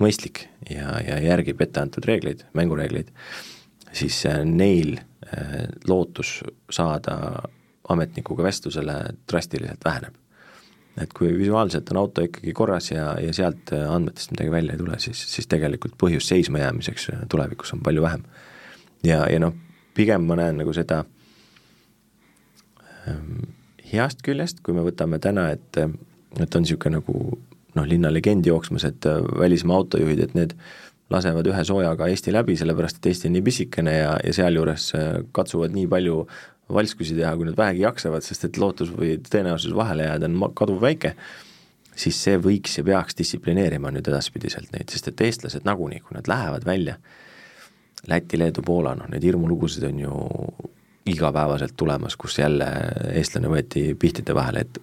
[0.01, 3.12] mõistlik ja, ja järgib ette antud reegleid, mängureegleid,
[3.95, 7.15] siis äh, neil äh, lootus saada
[7.91, 8.97] ametnikuga vestlusele
[9.29, 10.17] drastiliselt väheneb.
[10.99, 14.99] Et kui visuaalselt on auto ikkagi korras ja, ja sealt andmetest midagi välja ei tule,
[14.99, 18.27] siis, siis tegelikult põhjus seismajäämiseks tulevikus on palju vähem.
[19.04, 19.56] ja, ja noh,
[19.95, 21.21] pigem ma näen nagu seda äh,
[23.10, 23.49] Ehm,
[23.91, 27.17] heast küljest, kui me võtame täna, et, et on niisugune nagu
[27.75, 29.08] noh, linnalegend jooksmas, et
[29.39, 30.56] välismaa autojuhid, et need
[31.12, 34.91] lasevad ühe soojaga Eesti läbi, sellepärast et Eesti on nii pisikene ja, ja sealjuures
[35.36, 36.21] katsuvad nii palju
[36.73, 41.15] valskusi teha, kui nad vähegi jaksavad, sest et lootus või tõenäosus vahele jääda on kaduvväike,
[41.95, 46.29] siis see võiks ja peaks distsiplineerima nüüd edaspidiselt neid, sest et eestlased nagunii, kui nad
[46.31, 46.97] lähevad välja,
[48.10, 50.13] Läti, Leedu, Poola, noh neid hirmulugusid on ju
[51.12, 52.65] igapäevaselt tulemas, kus jälle
[53.13, 54.81] eestlane võeti pihtide vahele, et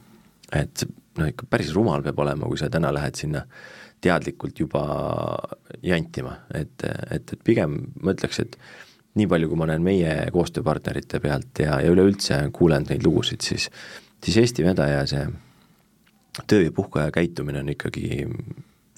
[0.54, 0.84] et
[1.18, 3.42] no ikka päris rumal peab olema, kui sa täna lähed sinna
[4.00, 4.84] teadlikult juba
[5.82, 8.56] jantima, et, et, et pigem ma ütleks, et
[9.18, 13.68] nii palju, kui ma näen meie koostööpartnerite pealt ja, ja üleüldse kuulen neid lugusid, siis
[14.24, 15.26] siis Eesti vedaja see
[16.50, 18.24] töö ja puhkeaja käitumine on ikkagi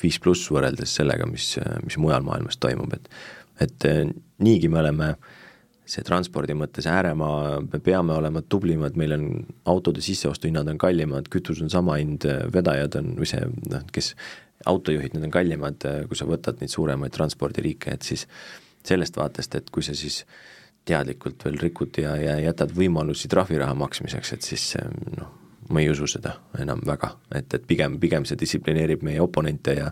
[0.00, 1.52] viis pluss võrreldes sellega, mis,
[1.84, 3.12] mis mujal maailmas toimub, et
[3.60, 3.84] et
[4.40, 5.40] niigi me oleme äh,
[5.90, 9.26] see transpordi mõttes ääremaa, me peame olema tublimad, meil on
[9.70, 14.14] autode sisseostuhinnad on kallimad, kütus on sama hind, vedajad on, või see noh, kes,
[14.70, 18.26] autojuhid, need on kallimad, kui sa võtad neid suuremaid transpordiriike, et siis
[18.86, 20.24] sellest vaatest, et kui sa siis
[20.88, 24.64] teadlikult veel rikud ja, ja jätad võimalusi trahviraha maksmiseks, et siis
[25.16, 25.30] noh,
[25.70, 29.90] ma ei usu seda enam väga, et, et pigem, pigem see distsiplineerib meie oponente ja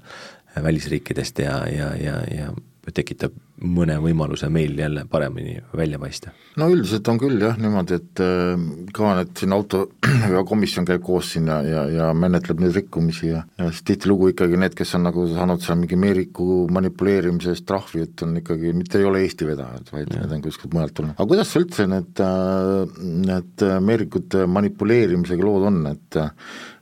[0.65, 2.49] välisriikidest ja, ja, ja, ja
[2.95, 6.33] tekitab mõne võimaluse meil jälle paremini välja paista?
[6.59, 11.51] no üldiselt on küll jah niimoodi, et äh, ka need siin autoveokomisjon käib koos siin
[11.51, 15.27] ja, ja, ja menetleb neid rikkumisi ja, ja siis tihtilugu ikkagi need, kes on nagu
[15.31, 19.93] saanud seal mingi meeriku manipuleerimise eest trahvi, et on ikkagi, mitte ei ole Eesti vedajad,
[19.95, 20.23] vaid ja.
[20.23, 21.17] need on kuskilt mujalt tulnud.
[21.17, 26.23] aga kuidas üldse need, äh, need meerikute manipuleerimisega lood on, et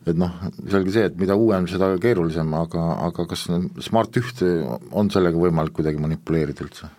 [0.06, 0.34] et noh,
[0.70, 3.46] selge see, et mida uuem, seda keerulisem, aga, aga kas
[3.84, 4.50] Smart ühte
[4.94, 6.92] on sellega võimalik kuidagi manipuleerida üldse?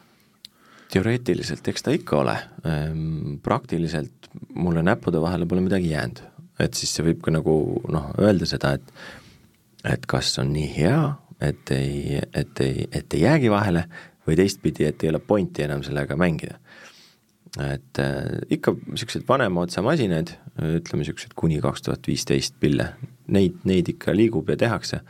[0.88, 6.22] teoreetiliselt, eks ta ikka ole, ehm, praktiliselt mulle näppude vahele pole midagi jäänud,
[6.64, 7.56] et siis see võib ka nagu
[7.92, 8.94] noh, öelda seda, et
[9.88, 11.02] et kas on nii hea,
[11.44, 13.84] et ei, et ei, et ei jäägi vahele
[14.28, 16.58] või teistpidi, et ei ole pointi enam sellega mängida
[17.64, 22.92] et äh, ikka niisugused vanema otsa masinaid, ütleme niisugused kuni kaks tuhat viisteist pille,
[23.34, 25.02] neid, neid ikka liigub ja tehakse,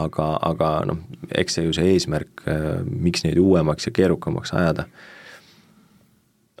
[0.00, 1.02] aga, aga noh,
[1.36, 4.86] eks see ju see eesmärk, äh, miks neid uuemaks ja keerukamaks ajada,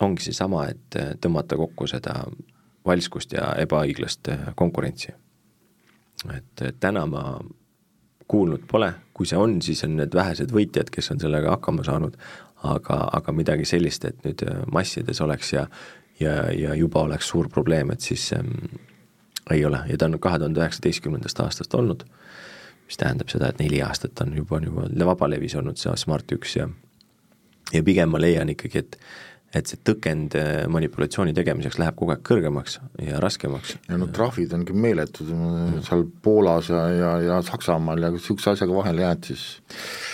[0.00, 2.20] ongi seesama, et äh, tõmmata kokku seda
[2.86, 5.12] valskust ja ebaõiglast konkurentsi.
[6.32, 7.22] et täna ma
[8.30, 12.16] kuulnud pole, kui see on, siis on need vähesed võitjad, kes on sellega hakkama saanud,
[12.62, 15.66] aga, aga midagi sellist, et nüüd äh, massides oleks ja
[16.20, 18.50] ja, ja juba oleks suur probleem, et siis ähm,
[19.50, 19.80] ei ole.
[19.88, 22.04] Ja ta on kahe tuhande üheksateistkümnendast aastast olnud,
[22.86, 26.68] mis tähendab seda, et neli aastat on juba, juba vabalevis olnud see Smart üks ja
[27.72, 28.96] ja pigem ma leian ikkagi, et
[29.50, 33.74] et see tõkend äh, manipulatsiooni tegemiseks läheb kogu aeg kõrgemaks ja raskemaks.
[33.88, 35.80] ja no trahvid ongi meeletud mm.
[35.88, 39.42] seal Poolas ja, ja, ja Saksamaal ja kui niisuguse asjaga vahele jääd, siis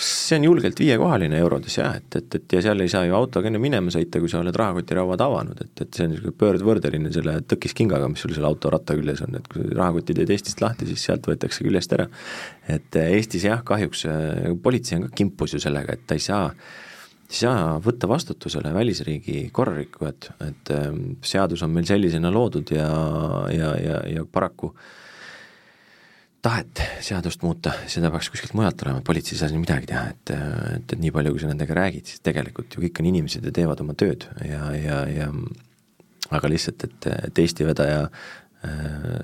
[0.06, 3.50] see on julgelt viiekohaline eurodes jah, et, et, et ja seal ei saa ju autoga
[3.50, 7.36] enne minema sõita, kui sa oled rahakotirauad avanud, et, et see on niisugune pöördvõrdeline selle
[7.52, 11.04] tõkiskingaga, mis sul seal auto ratta küljes on, et kui rahakoti teed Eestist lahti, siis
[11.10, 12.08] sealt võetakse küljest ära.
[12.72, 16.24] et äh, Eestis jah, kahjuks äh, politsei on ka kimpus ju sellega, et ta ei
[16.24, 16.48] saa
[17.26, 22.86] ei saa võtta vastutusele välisriigi korrarikkujat, et ähm, seadus on meil sellisena loodud ja,
[23.52, 24.70] ja, ja, ja paraku
[26.46, 30.34] tahet seadust muuta, seda peaks kuskilt mujalt tulema, politsei ei saa siin midagi teha, et,
[30.36, 33.54] et, et nii palju, kui sa nendega räägid, siis tegelikult ju kõik on inimesed ja
[33.54, 35.30] teevad oma tööd ja, ja, ja
[36.36, 38.06] aga lihtsalt, et, et Eesti vedaja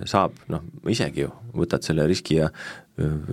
[0.07, 2.51] saab, noh, isegi ju võtad selle riski ja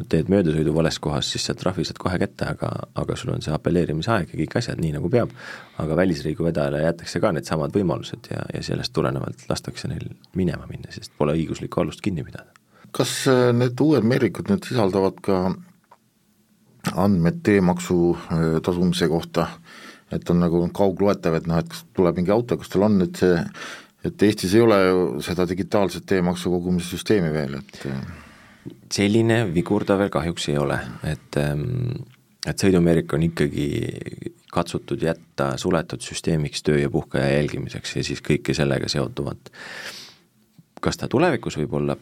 [0.10, 3.54] teed möödasõidu vales kohas, siis saad trahvi saad kohe kätte, aga, aga sul on see
[3.54, 5.34] apelleerimisaeg ja kõik asjad nii, nagu peab.
[5.80, 10.08] aga välisriigi vedajale jäetakse ka needsamad võimalused ja, ja sellest tulenevalt lastakse neil
[10.40, 12.56] minema minna, sest pole õiguslikku alust kinni pidada.
[12.96, 15.42] kas äh, need uued meerikud nüüd sisaldavad ka
[16.96, 19.50] andmed teemaksu äh, tasumise kohta,
[20.16, 23.44] et on nagu kaugloetav, et noh, et tuleb mingi auto, kas tal on nüüd see,
[24.06, 28.00] et Eestis ei ole ju seda digitaalset teemaksu kogumise süsteemi veel, et äh,
[28.92, 31.68] selline vigur ta veel kahjuks ei ole, et ähm,
[32.48, 33.66] et sõidumeerik on ikkagi
[34.54, 39.52] katsutud jätta suletud süsteemiks töö ja puhkeaja jälgimiseks ja siis kõike sellega seotuvat.
[40.82, 41.98] kas ta tulevikus võib olla,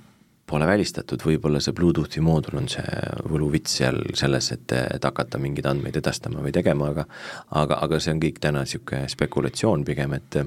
[0.45, 2.85] pole välistatud, võib-olla see Bluetoothi moodul on see
[3.27, 7.07] võluvits seal selles, et, et hakata mingeid andmeid edastama või tegema, aga
[7.51, 10.39] aga, aga see on kõik täna niisugune spekulatsioon pigem, et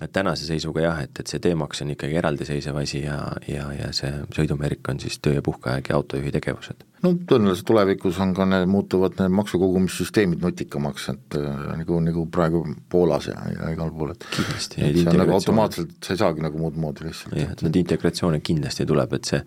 [0.00, 3.90] et tänase seisuga jah, et, et see teemaks on ikkagi eraldiseisev asi ja, ja, ja
[3.96, 6.86] see sõidumeerik on siis töö- ja puhkeaeg ja autojuhi tegevused.
[7.04, 12.64] no tõenäoliselt tulevikus on ka need, muutuvad need maksukogumissüsteemid nutikamaks, et äh, nagu, nagu praegu
[12.92, 14.80] Poolas ja, ja igal pool, et kindlasti.
[14.80, 17.36] see on nagu automaatselt, sa ei saagi nagu muud moodi lihtsalt.
[17.36, 19.42] jah, et neid integratsioone kindlasti tuleb, et see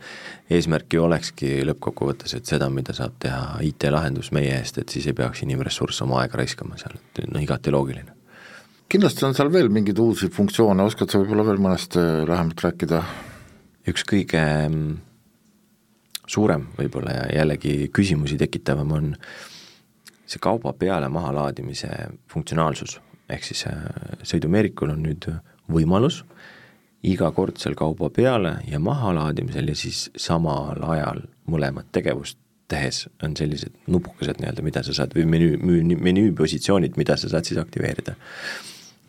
[0.54, 5.18] eesmärk ju olekski lõppkokkuvõttes, et seda, mida saab teha IT-lahendus meie eest, et siis ei
[5.18, 8.23] peaks inimressurss oma aega raiskama seal, et no igati loogiline
[8.94, 13.02] kindlasti on seal veel mingeid uusi funktsioone, oskad sa võib-olla veel mõnest äh, lähemalt rääkida?
[13.90, 14.92] üks kõige mm,
[16.30, 19.08] suurem võib-olla ja jällegi küsimusi tekitavam on
[20.30, 21.90] see kauba peale mahalaadimise
[22.32, 23.00] funktsionaalsus,
[23.34, 23.82] ehk siis äh,
[24.30, 25.26] sõidumeerikul on nüüd
[25.74, 26.22] võimalus
[27.04, 32.38] igakordsel kauba peale ja mahalaadimisel ja siis samal ajal mõlemat tegevust
[32.72, 37.50] tehes on sellised nupukesed nii-öelda, mida sa saad, või menüü, menüü, menüüpositsioonid, mida sa saad
[37.50, 38.14] siis aktiveerida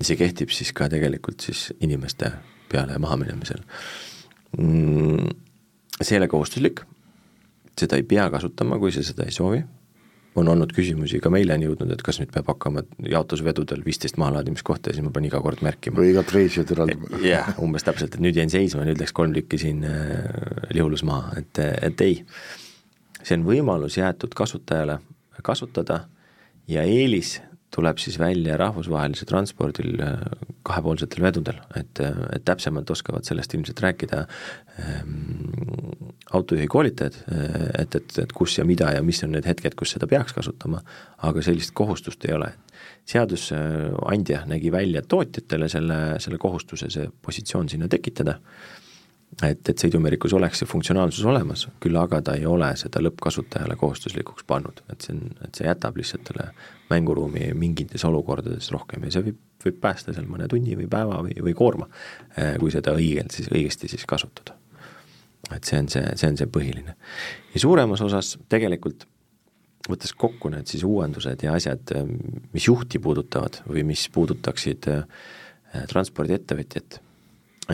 [0.00, 2.32] see kehtib siis ka tegelikult siis inimeste
[2.72, 3.62] peale mahaminemisel
[4.58, 5.30] mm,.
[6.00, 6.82] see ei ole kohustuslik,
[7.78, 9.62] seda ei pea kasutama, kui sa seda ei soovi,
[10.34, 14.90] on olnud küsimusi, ka meile on jõudnud, et kas nüüd peab hakkama jaotusvedudel viisteist mahalaadimiskohta
[14.90, 16.00] ja siis ma pean iga kord märkima.
[16.00, 16.98] või igat reisijat eraldi.
[17.22, 20.26] jah, umbes täpselt, et nüüd jäin seisma, nüüd läks kolm tükki siin äh,
[20.74, 22.20] Lihulus maha, et, et ei.
[23.22, 24.98] see on võimalus jäetud kasutajale
[25.44, 26.04] kasutada
[26.68, 27.38] ja eelis
[27.74, 30.18] tuleb siis välja rahvusvahelisel transpordil äh,
[30.66, 34.24] kahepoolsetel vedudel, et, äh, et täpsemalt oskavad sellest ilmselt rääkida
[34.82, 35.16] ähm,
[36.32, 39.96] autojuhi koolitajad, äh, et, et, et kus ja mida ja mis on need hetked, kus
[39.96, 40.84] seda peaks kasutama,
[41.26, 42.52] aga sellist kohustust ei ole.
[43.04, 48.38] seadusandja nägi välja tootjatele selle, selle kohustuse, see positsioon sinna tekitada
[49.42, 54.46] et, et sõidumeerikus oleks see funktsionaalsus olemas, küll aga ta ei ole seda lõppkasutajale kohustuslikuks
[54.48, 56.50] pannud, et see on, et see jätab lihtsalt talle
[56.90, 61.34] mänguruumi mingites olukordades rohkem ja see võib, võib päästa seal mõne tunni või päeva või,
[61.46, 61.88] või koorma,
[62.36, 64.58] eh, kui seda õigelt siis, õigesti siis kasutada.
[65.54, 66.94] et see on see, see on see põhiline.
[67.54, 69.08] ja suuremas osas tegelikult
[69.88, 71.90] võttes kokku need siis uuendused ja asjad,
[72.52, 75.02] mis juhti puudutavad või mis puudutaksid eh,
[75.90, 77.00] transpordiettevõtjat,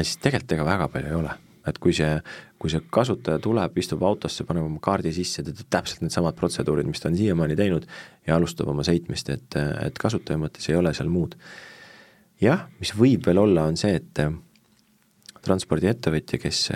[0.00, 2.12] siis tegelikult ega väga palju ei ole et kui see,
[2.60, 6.88] kui see kasutaja tuleb, istub autosse, paneb oma kaardi sisse, ta teeb täpselt needsamad protseduurid,
[6.88, 7.88] mis ta on siiamaani teinud
[8.28, 11.36] ja alustab oma sõitmist, et, et kasutaja mõttes ei ole seal muud.
[12.40, 14.24] jah, mis võib veel olla, on see, et
[15.44, 16.66] transpordiettevõtja, kes,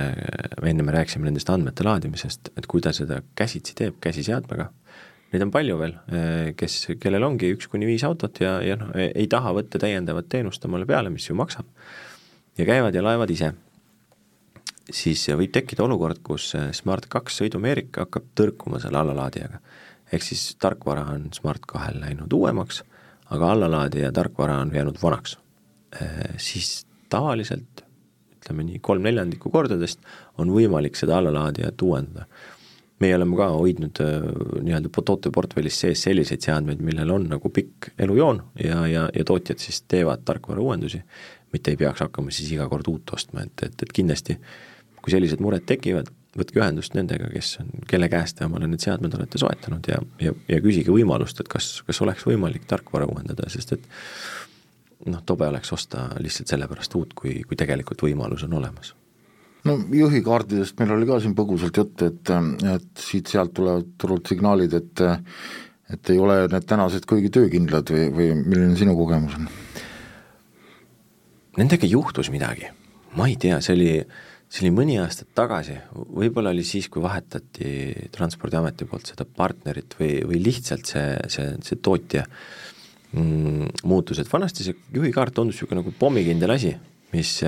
[0.65, 4.71] enne me rääkisime nendest andmete laadimisest, et kui ta seda käsitsi teeb, käsiseadmega,
[5.33, 5.95] neid on palju veel,
[6.57, 10.65] kes, kellel ongi üks kuni viis autot ja, ja noh, ei taha võtta täiendavat teenust
[10.69, 11.69] omale peale, mis ju maksab.
[12.59, 13.53] ja käivad ja laevad ise
[14.93, 19.61] siis võib tekkida olukord, kus Smart2 sõidumeerik hakkab tõrkuma selle allalaadijaga.
[20.13, 22.83] ehk siis tarkvara on Smart2-l läinud uuemaks,
[23.31, 25.39] aga allalaadija tarkvara on jäänud vanaks.
[26.03, 27.85] Äh, siis tavaliselt
[28.45, 30.03] ütleme nii, kolm neljandikku kordadest
[30.39, 32.27] on võimalik seda allalaadijat uuendada.
[33.01, 34.27] meie oleme ka hoidnud äh,
[34.63, 39.83] nii-öelda tooteportfellis sees selliseid seadmeid, millel on nagu pikk elujoon ja, ja, ja tootjad siis
[39.89, 41.03] teevad tarkvara uuendusi,
[41.53, 44.39] mitte ei peaks hakkama siis iga kord uut ostma, et, et, et kindlasti
[45.05, 49.15] kui sellised mured tekivad, võtke ühendust nendega, kes on, kelle käest te omale need seadmed
[49.19, 53.77] olete soetanud ja, ja, ja küsige võimalust, et kas, kas oleks võimalik tarkvara uuendada, sest
[53.77, 53.87] et
[55.07, 58.95] noh, tobe oleks osta lihtsalt sellepärast uut, kui, kui tegelikult võimalus on olemas
[59.69, 62.33] no juhikaardidest meil oli ka siin põgusalt juttu, et,
[62.75, 65.07] et siit-sealt tulevad turult signaalid, et
[65.93, 69.49] et ei ole need tänased kuigi töökindlad või, või milline sinu kogemus on?
[71.61, 72.71] Nendega juhtus midagi,
[73.19, 73.91] ma ei tea, see oli,
[74.55, 75.75] see oli mõni aasta tagasi,
[76.15, 81.81] võib-olla oli siis, kui vahetati Transpordiameti poolt seda partnerit või, või lihtsalt see, see, see
[81.83, 82.23] tootja
[83.19, 86.71] mm, muutus, et vanasti see juhikaart tundus niisugune nagu pommikindel asi,
[87.15, 87.41] mis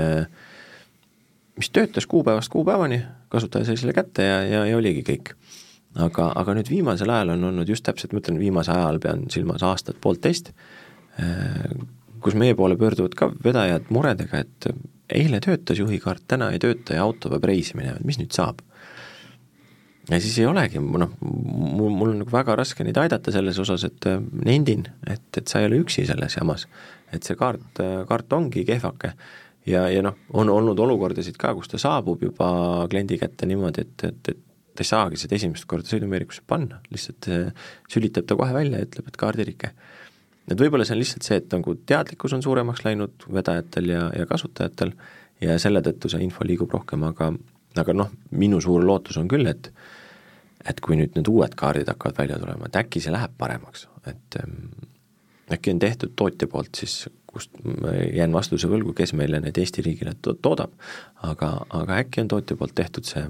[1.57, 5.33] mis töötas kuupäevast kuupäevani, kasutaja sai selle kätte ja, ja, ja oligi kõik.
[5.97, 9.63] aga, aga nüüd viimasel ajal on olnud just täpselt, ma ütlen viimase ajal pean silmas
[9.65, 10.51] aastat poolteist,
[11.23, 11.71] äh,
[12.21, 14.69] kus meie poole pöörduvad ka vedajad muredega, et
[15.13, 18.63] eile töötas juhikaart, täna ei tööta ja auto peab reisi minema, et mis nüüd saab?
[20.11, 23.87] ja siis ei olegi, noh, mul, mul on nagu väga raske neid aidata selles osas,
[23.89, 26.69] et äh, nendin, et, et sa ei ole üksi selles jamas.
[27.15, 29.13] et see kaart, kaart ongi kehvake
[29.67, 32.49] ja, ja noh, on olnud olukordasid ka, kus ta saabub juba
[32.91, 34.43] kliendi kätte niimoodi, et, et, et
[34.77, 38.89] ta ei saagi seda esimest korda sõidumeerikusse panna, lihtsalt äh, sülitab ta kohe välja ja
[38.89, 39.73] ütleb, et kaardirike.
[40.51, 44.27] Et võib-olla see on lihtsalt see, et nagu teadlikkus on suuremaks läinud vedajatel ja, ja
[44.31, 44.95] kasutajatel
[45.43, 47.33] ja selle tõttu see info liigub rohkem, aga
[47.77, 49.73] aga noh, minu suur lootus on küll, et
[50.67, 54.39] et kui nüüd need uued kaardid hakkavad välja tulema, et äkki see läheb paremaks, et
[54.41, 54.73] ähm,
[55.53, 59.85] äkki on tehtud tootja poolt siis kust ma jään vastuse võlgu, kes meile neid Eesti
[59.85, 60.73] riigile to toodab,
[61.29, 63.27] aga, aga äkki on tootja poolt tehtud see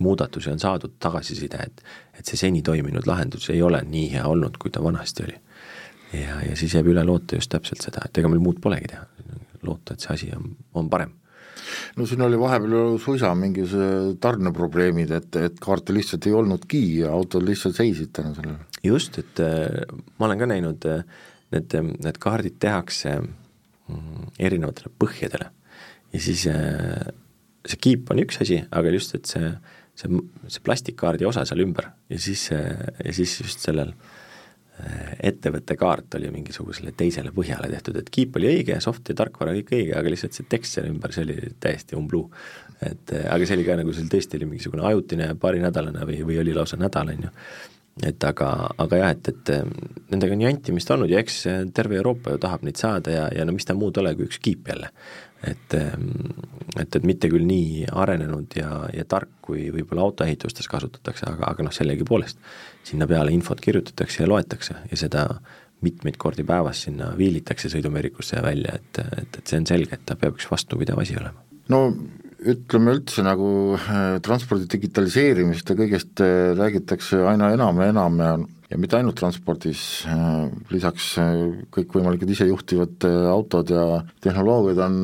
[0.00, 1.84] muudatus ja on saadud tagasiside, et
[2.18, 5.38] et see seni toiminud lahendus ei ole nii hea olnud, kui ta vanasti oli.
[6.12, 9.04] Ja, ja siis jääb üle loota just täpselt seda, et ega meil muud polegi teha,
[9.66, 11.14] loota, et see asi on, on parem.
[11.96, 17.46] No siin oli vahepeal suisa mingisugused tarneprobleemid, et, et kaarte lihtsalt ei olnudki ja autod
[17.46, 18.58] lihtsalt seisid tänu sellele.
[18.84, 19.84] just, et äh,
[20.18, 21.04] ma olen ka näinud äh,
[21.54, 25.52] need, need kaardid tehakse mm, erinevatele põhjadele.
[26.12, 27.12] Ja siis äh,
[27.68, 29.52] see kiip on üks asi, aga just, et see,
[29.96, 31.92] see, see plastikkaardi osa seal ümber.
[32.12, 34.18] Ja siis, äh, ja siis just sellel äh,
[35.22, 39.74] ettevõtte kaart oli mingisugusele teisele põhjale tehtud, et kiip oli õige, soft ja tarkvara kõik
[39.76, 42.24] õige, aga lihtsalt see tekst seal ümber, see oli täiesti umbluu.
[42.82, 46.56] et aga see oli ka nagu seal tõesti oli mingisugune ajutine paarinädalane või, või oli
[46.56, 47.34] lausa nädal, on ju
[48.00, 48.48] et aga,
[48.80, 51.42] aga jah, et, et nendega on jantimist olnud ja eks
[51.76, 54.40] terve Euroopa ju tahab neid saada ja, ja no mis ta muud ole kui üks
[54.40, 54.88] kiip jälle.
[55.42, 61.50] et, et, et mitte küll nii arenenud ja, ja tark, kui võib-olla autoehitustes kasutatakse, aga,
[61.50, 62.40] aga noh, sellegipoolest
[62.86, 65.26] sinna peale infot kirjutatakse ja loetakse ja seda
[65.82, 70.06] mitmeid kordi päevas sinna viilitakse sõidumeerikusse ja välja, et, et, et see on selge, et
[70.06, 71.42] ta peab üks vastupidav asi olema.
[71.68, 71.84] no
[72.48, 78.32] ütleme üldse nagu äh, transpordi digitaliseerimist ja kõigest äh, räägitakse aina enam ja enam ja
[78.72, 81.10] ja mitte ainult transpordis, äh, lisaks
[81.76, 83.82] kõikvõimalikud isejuhtivad autod ja
[84.24, 84.94] tehnoloogiad on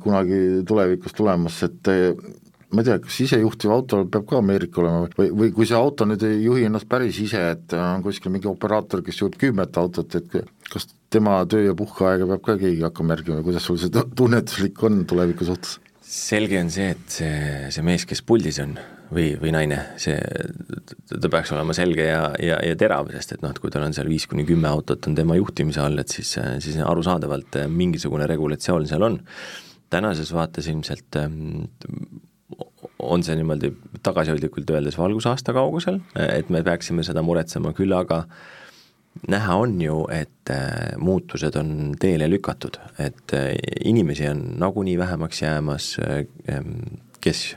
[0.00, 0.38] kunagi
[0.68, 1.90] tulevikus tulemas, et
[2.72, 6.08] ma ei tea, kas isejuhtiv auto peab ka Ameerika olema või, või kui see auto
[6.08, 10.16] nüüd ei juhi ennast päris ise, et on kuskil mingi operaator, kes juhib kümmet autot,
[10.16, 10.40] et
[10.72, 15.04] kas tema töö- ja puhkeaega peab ka keegi hakkama järgima, kuidas sul see tunnetuslik on
[15.08, 15.76] tuleviku suhtes?
[16.08, 17.32] Selge on see, et see,
[17.74, 18.74] see mees, kes puldis on
[19.12, 20.16] või, või naine, see,
[21.10, 23.96] ta peaks olema selge ja, ja, ja terav, sest et noh, et kui tal on
[23.96, 26.34] seal viis kuni kümme autot on tema juhtimise all, et siis,
[26.64, 29.20] siis arusaadavalt mingisugune regulatsioon seal on.
[29.88, 31.64] tänases vaates ilmselt ähm,
[32.98, 33.72] on see niimoodi
[34.04, 38.57] tagasihoidlikult öeldes valgusaasta kaugusel, et me peaksime seda muretsema, küll aga äh,
[39.28, 43.52] näha on ju, et äh, muutused on teele lükatud, et äh,
[43.84, 46.62] inimesi on nagunii vähemaks jäämas, äh,
[47.20, 47.56] kes,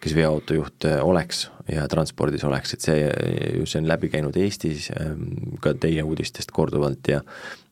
[0.00, 3.08] kes veoautojuht oleks ja transpordis oleks, et see,
[3.64, 4.90] see on läbi käinud Eestis
[5.62, 7.22] ka teie uudistest korduvalt ja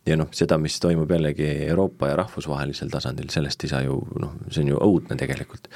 [0.08, 4.32] ja noh, seda, mis toimub jällegi Euroopa ja rahvusvahelisel tasandil, sellest ei saa ju noh,
[4.48, 5.68] see on ju õudne tegelikult.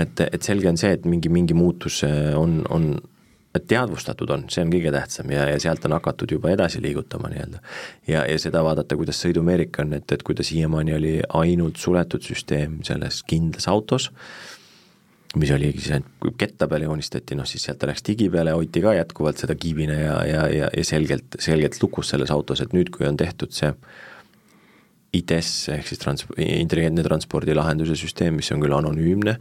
[0.00, 2.00] et, et selge on see, et mingi, mingi muutus
[2.38, 2.94] on, on
[3.60, 7.60] teadvustatud on, see on kõige tähtsam ja, ja sealt on hakatud juba edasi liigutama nii-öelda.
[8.08, 12.24] ja, ja seda vaadata, kuidas sõidumeerik on, et, et kui ta siiamaani oli ainult suletud
[12.24, 14.10] süsteem selles kindlas autos,
[15.36, 18.84] mis oligi siis ainult ketta peale joonistati, noh siis sealt ta läks digi peale, hoiti
[18.84, 22.92] ka jätkuvalt seda kiibina ja, ja, ja, ja selgelt, selgelt lukus selles autos, et nüüd,
[22.94, 23.72] kui on tehtud see
[25.12, 29.34] ITS ehk siis trans-, intelligentne transpordilahenduse süsteem, mis on küll anonüümne,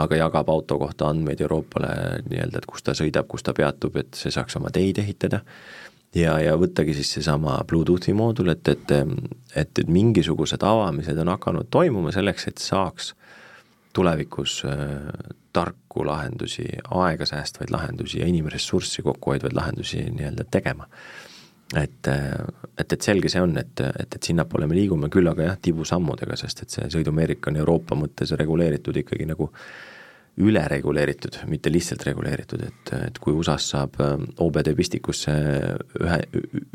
[0.00, 1.90] aga jagab auto kohta andmeid Euroopale
[2.30, 5.42] nii-öelda, et kus ta sõidab, kus ta peatub, et see saaks oma teid ehitada.
[6.16, 8.96] ja, ja võttagi siis seesama Bluetoothi moodul, et, et,
[9.54, 13.12] et, et mingisugused avamised on hakanud toimuma selleks, et saaks
[13.92, 14.80] tulevikus äh,
[15.52, 20.88] tarku lahendusi, aega säästvaid lahendusi ja inimressurssi kokku hoidvaid lahendusi nii-öelda tegema
[21.76, 25.60] et, et, et selge see on, et, et, et sinnapoole me liigume, küll aga jah,
[25.68, 29.50] tibusammudega, sest et see sõidumeerik on Euroopa mõttes reguleeritud ikkagi nagu
[30.38, 35.34] ülereguleeritud, mitte lihtsalt reguleeritud, et, et kui USA-s saab ähm, OBD pistikusse
[35.98, 36.20] ühe,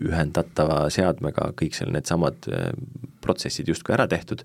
[0.03, 2.73] ühendatava seadmega kõik seal needsamad äh,
[3.23, 4.43] protsessid justkui ära tehtud,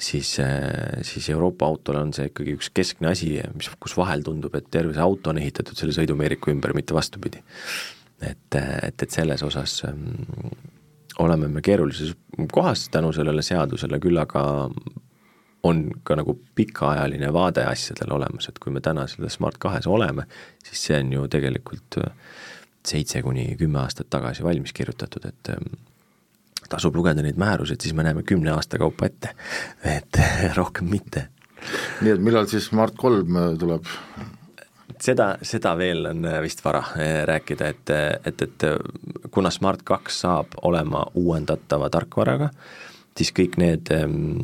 [0.00, 4.56] siis, äh, siis Euroopa autol on see ikkagi üks keskne asi, mis, kus vahel tundub,
[4.56, 7.44] et terve see auto on ehitatud selle sõidumeeriku ümber, mitte vastupidi
[8.22, 10.16] et, et, et selles osas ähm,
[11.18, 12.14] oleme me keerulises
[12.52, 14.44] kohas tänu sellele seadusele, küll aga
[15.66, 20.28] on ka nagu pikaajaline vaade asjadele olemas, et kui me täna selle Smart kahes oleme,
[20.64, 22.12] siis see on ju tegelikult äh,
[22.86, 25.74] seitse kuni kümme aastat tagasi valmis kirjutatud, et ähm,
[26.70, 29.34] tasub lugeda neid määruseid, siis me näeme kümne aasta kaupa ette,
[29.82, 30.22] et
[30.60, 31.28] rohkem mitte.
[32.00, 33.86] nii et millal siis Smart kolm tuleb?
[35.02, 37.92] Seda, seda veel on äh, vist vara äh, rääkida, et,
[38.26, 42.50] et, et kuna Smart kaks saab olema uuendatava tarkvaraga,
[43.18, 44.38] siis kõik need ähm,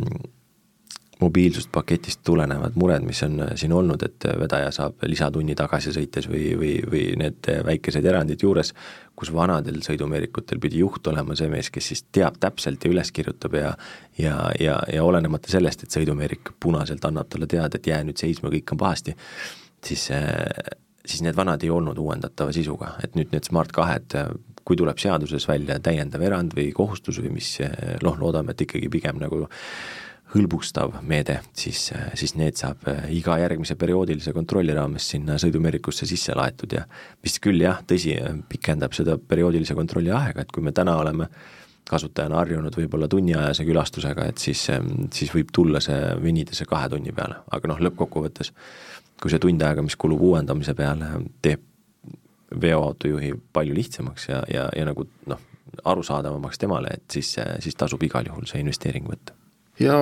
[1.20, 6.28] mobiilsust paketist tulenevad mured, mis on äh, siin olnud, et vedaja saab lisatunni tagasi sõites
[6.30, 8.74] või, või, või need väikesed erandid juures,
[9.14, 13.54] kus vanadel sõidumeerikutel pidi juht olema see mees, kes siis teab täpselt ja üles kirjutab
[13.58, 13.74] ja
[14.18, 18.50] ja, ja, ja olenemata sellest, et sõidumeerik punaselt annab talle teada, et jää nüüd seisma,
[18.52, 19.14] kõik on pahasti
[19.88, 20.76] siis, äh,
[21.06, 24.16] siis need vanad ei olnud uuendatava sisuga, et nüüd need Smart kahed,
[24.64, 28.90] kui tuleb seaduses välja täiendav erand või kohustus või mis äh, noh, loodame, et ikkagi
[28.92, 29.44] pigem nagu
[30.34, 36.34] hõlbustav meede, siis, äh, siis need saab iga järgmise perioodilise kontrolli raames sinna sõidumeerikusse sisse
[36.36, 36.72] laetud.
[36.74, 36.86] Ja
[37.22, 38.16] mis küll jah, tõsi,
[38.50, 41.28] pikendab seda perioodilise kontrolli aega, et kui me täna oleme
[41.84, 44.62] kasutajana harjunud võib-olla tunniajase külastusega, et siis,
[45.12, 48.54] siis võib tulla see, venida see kahe tunni peale, aga noh, lõppkokkuvõttes
[49.22, 51.10] kui see tund aega, mis kulub uuendamise peale,
[51.44, 51.62] teeb
[52.60, 55.40] veoautojuhi palju lihtsamaks ja, ja, ja nagu noh,
[55.84, 57.34] arusaadavamaks temale, et siis,
[57.64, 59.34] siis tasub igal juhul see investeering võtta.
[59.82, 59.96] ja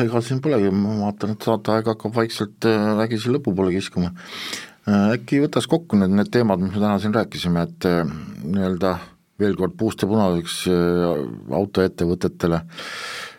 [0.00, 4.12] ega siin polegi, ma vaatan, et saateaeg hakkab vaikselt äh, vägisi lõpupoole kiskuma.
[4.88, 8.06] Äh, äkki võtaks kokku nüüd need teemad, mis me täna siin rääkisime, et äh,
[8.46, 8.96] nii-öelda
[9.42, 10.56] veel kord puust ja punaseks
[11.58, 13.31] autoettevõtetele Äh,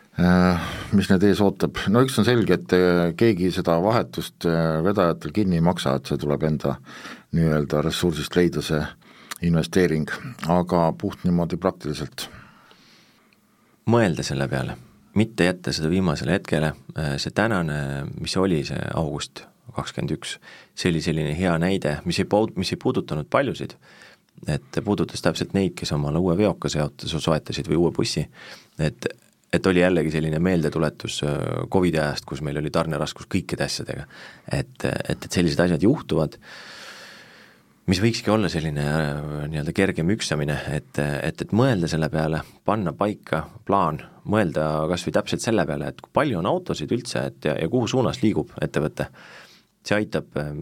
[0.93, 5.33] mis need ees ootab, no üks on selge, et äh, keegi seda vahetust äh, vedajatel
[5.33, 6.75] kinni ei maksa, et see tuleb enda
[7.33, 8.81] nii-öelda ressursist leida, see
[9.43, 10.11] investeering,
[10.53, 12.29] aga puht niimoodi praktiliselt.
[13.89, 14.77] mõelda selle peale,
[15.19, 16.69] mitte jätta seda viimasele hetkele,
[17.19, 19.43] see tänane, mis oli see august
[19.75, 20.37] kakskümmend üks,
[20.77, 23.75] see oli selline hea näide, mis ei puud-, mis ei puudutanud paljusid,
[24.47, 28.27] et puudutas täpselt neid, kes omale uue veoka seot-, soetasid või uue bussi,
[28.79, 29.09] et
[29.53, 31.33] et oli jällegi selline meeldetuletus äh,
[31.71, 34.07] Covidi ajast, kus meil oli tarneraskus kõikide asjadega.
[34.51, 36.39] et, et, et sellised asjad juhtuvad,
[37.91, 39.19] mis võikski olla selline äh,
[39.51, 45.17] nii-öelda kergem üksamine, et, et, et mõelda selle peale, panna paika plaan, mõelda kas või
[45.19, 48.53] täpselt selle peale, et kui palju on autosid üldse, et ja, ja kuhu suunas liigub
[48.61, 49.09] ettevõte.
[49.83, 50.61] see aitab ähm,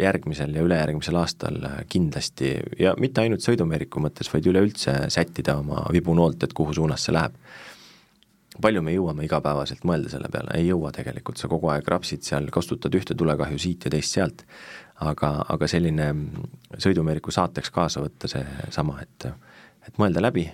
[0.00, 5.84] järgmisel ja ülejärgmisel aastal äh, kindlasti ja mitte ainult sõidumeeriku mõttes, vaid üleüldse sättida oma
[5.92, 7.36] vibunoolt, et kuhu suunas see läheb
[8.62, 12.50] palju me jõuame igapäevaselt mõelda selle peale, ei jõua tegelikult, sa kogu aeg rapsid seal,
[12.54, 14.44] kostutad ühte tulekahju siit ja teist sealt,
[15.02, 16.10] aga, aga selline
[16.78, 19.30] sõidumeeriku saateks kaasa võtta seesama, et
[19.84, 20.46] et mõelda läbi,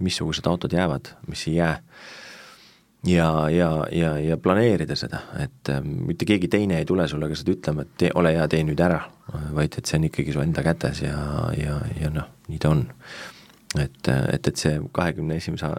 [0.00, 1.74] missugused autod jäävad, mis ei jää,
[3.04, 7.52] ja, ja, ja, ja planeerida seda, et mitte keegi teine ei tule sulle ka seda
[7.52, 9.02] ütlema, et tee, ole hea, tee nüüd ära,
[9.52, 11.18] vaid et see on ikkagi su enda kätes ja,
[11.58, 12.86] ja, ja noh, nii ta on
[13.80, 15.70] et, et, et see kahekümne esimese,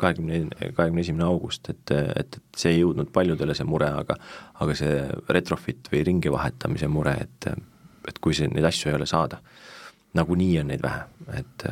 [0.00, 0.44] kahekümne,
[0.76, 4.18] kahekümne esimene august, et, et, et see ei jõudnud paljudele, see mure, aga
[4.60, 5.00] aga see
[5.32, 7.50] retrofit või ringi vahetamise mure, et
[8.08, 9.42] et kui see, neid asju ei ole saada,
[10.16, 11.02] nagunii on neid vähe,
[11.36, 11.66] et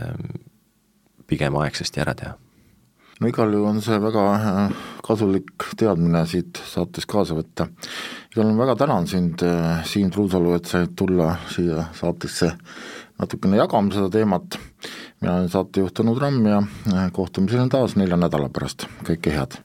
[1.26, 2.34] pigem aegsasti ära teha.
[3.20, 7.68] no igal juhul on see väga äh, kasulik teadmine siit saates kaasa võtta.
[8.32, 12.52] igal juhul väga tänan sind, äh, Siim Truusalu, et said tulla siia saatesse
[13.20, 14.58] natukene jagama seda teemat,
[15.20, 16.60] mina olen saatejuht Tõnu Tramm ja
[16.92, 19.60] äh, kohtumiseni taas nelja nädala pärast, kõike head!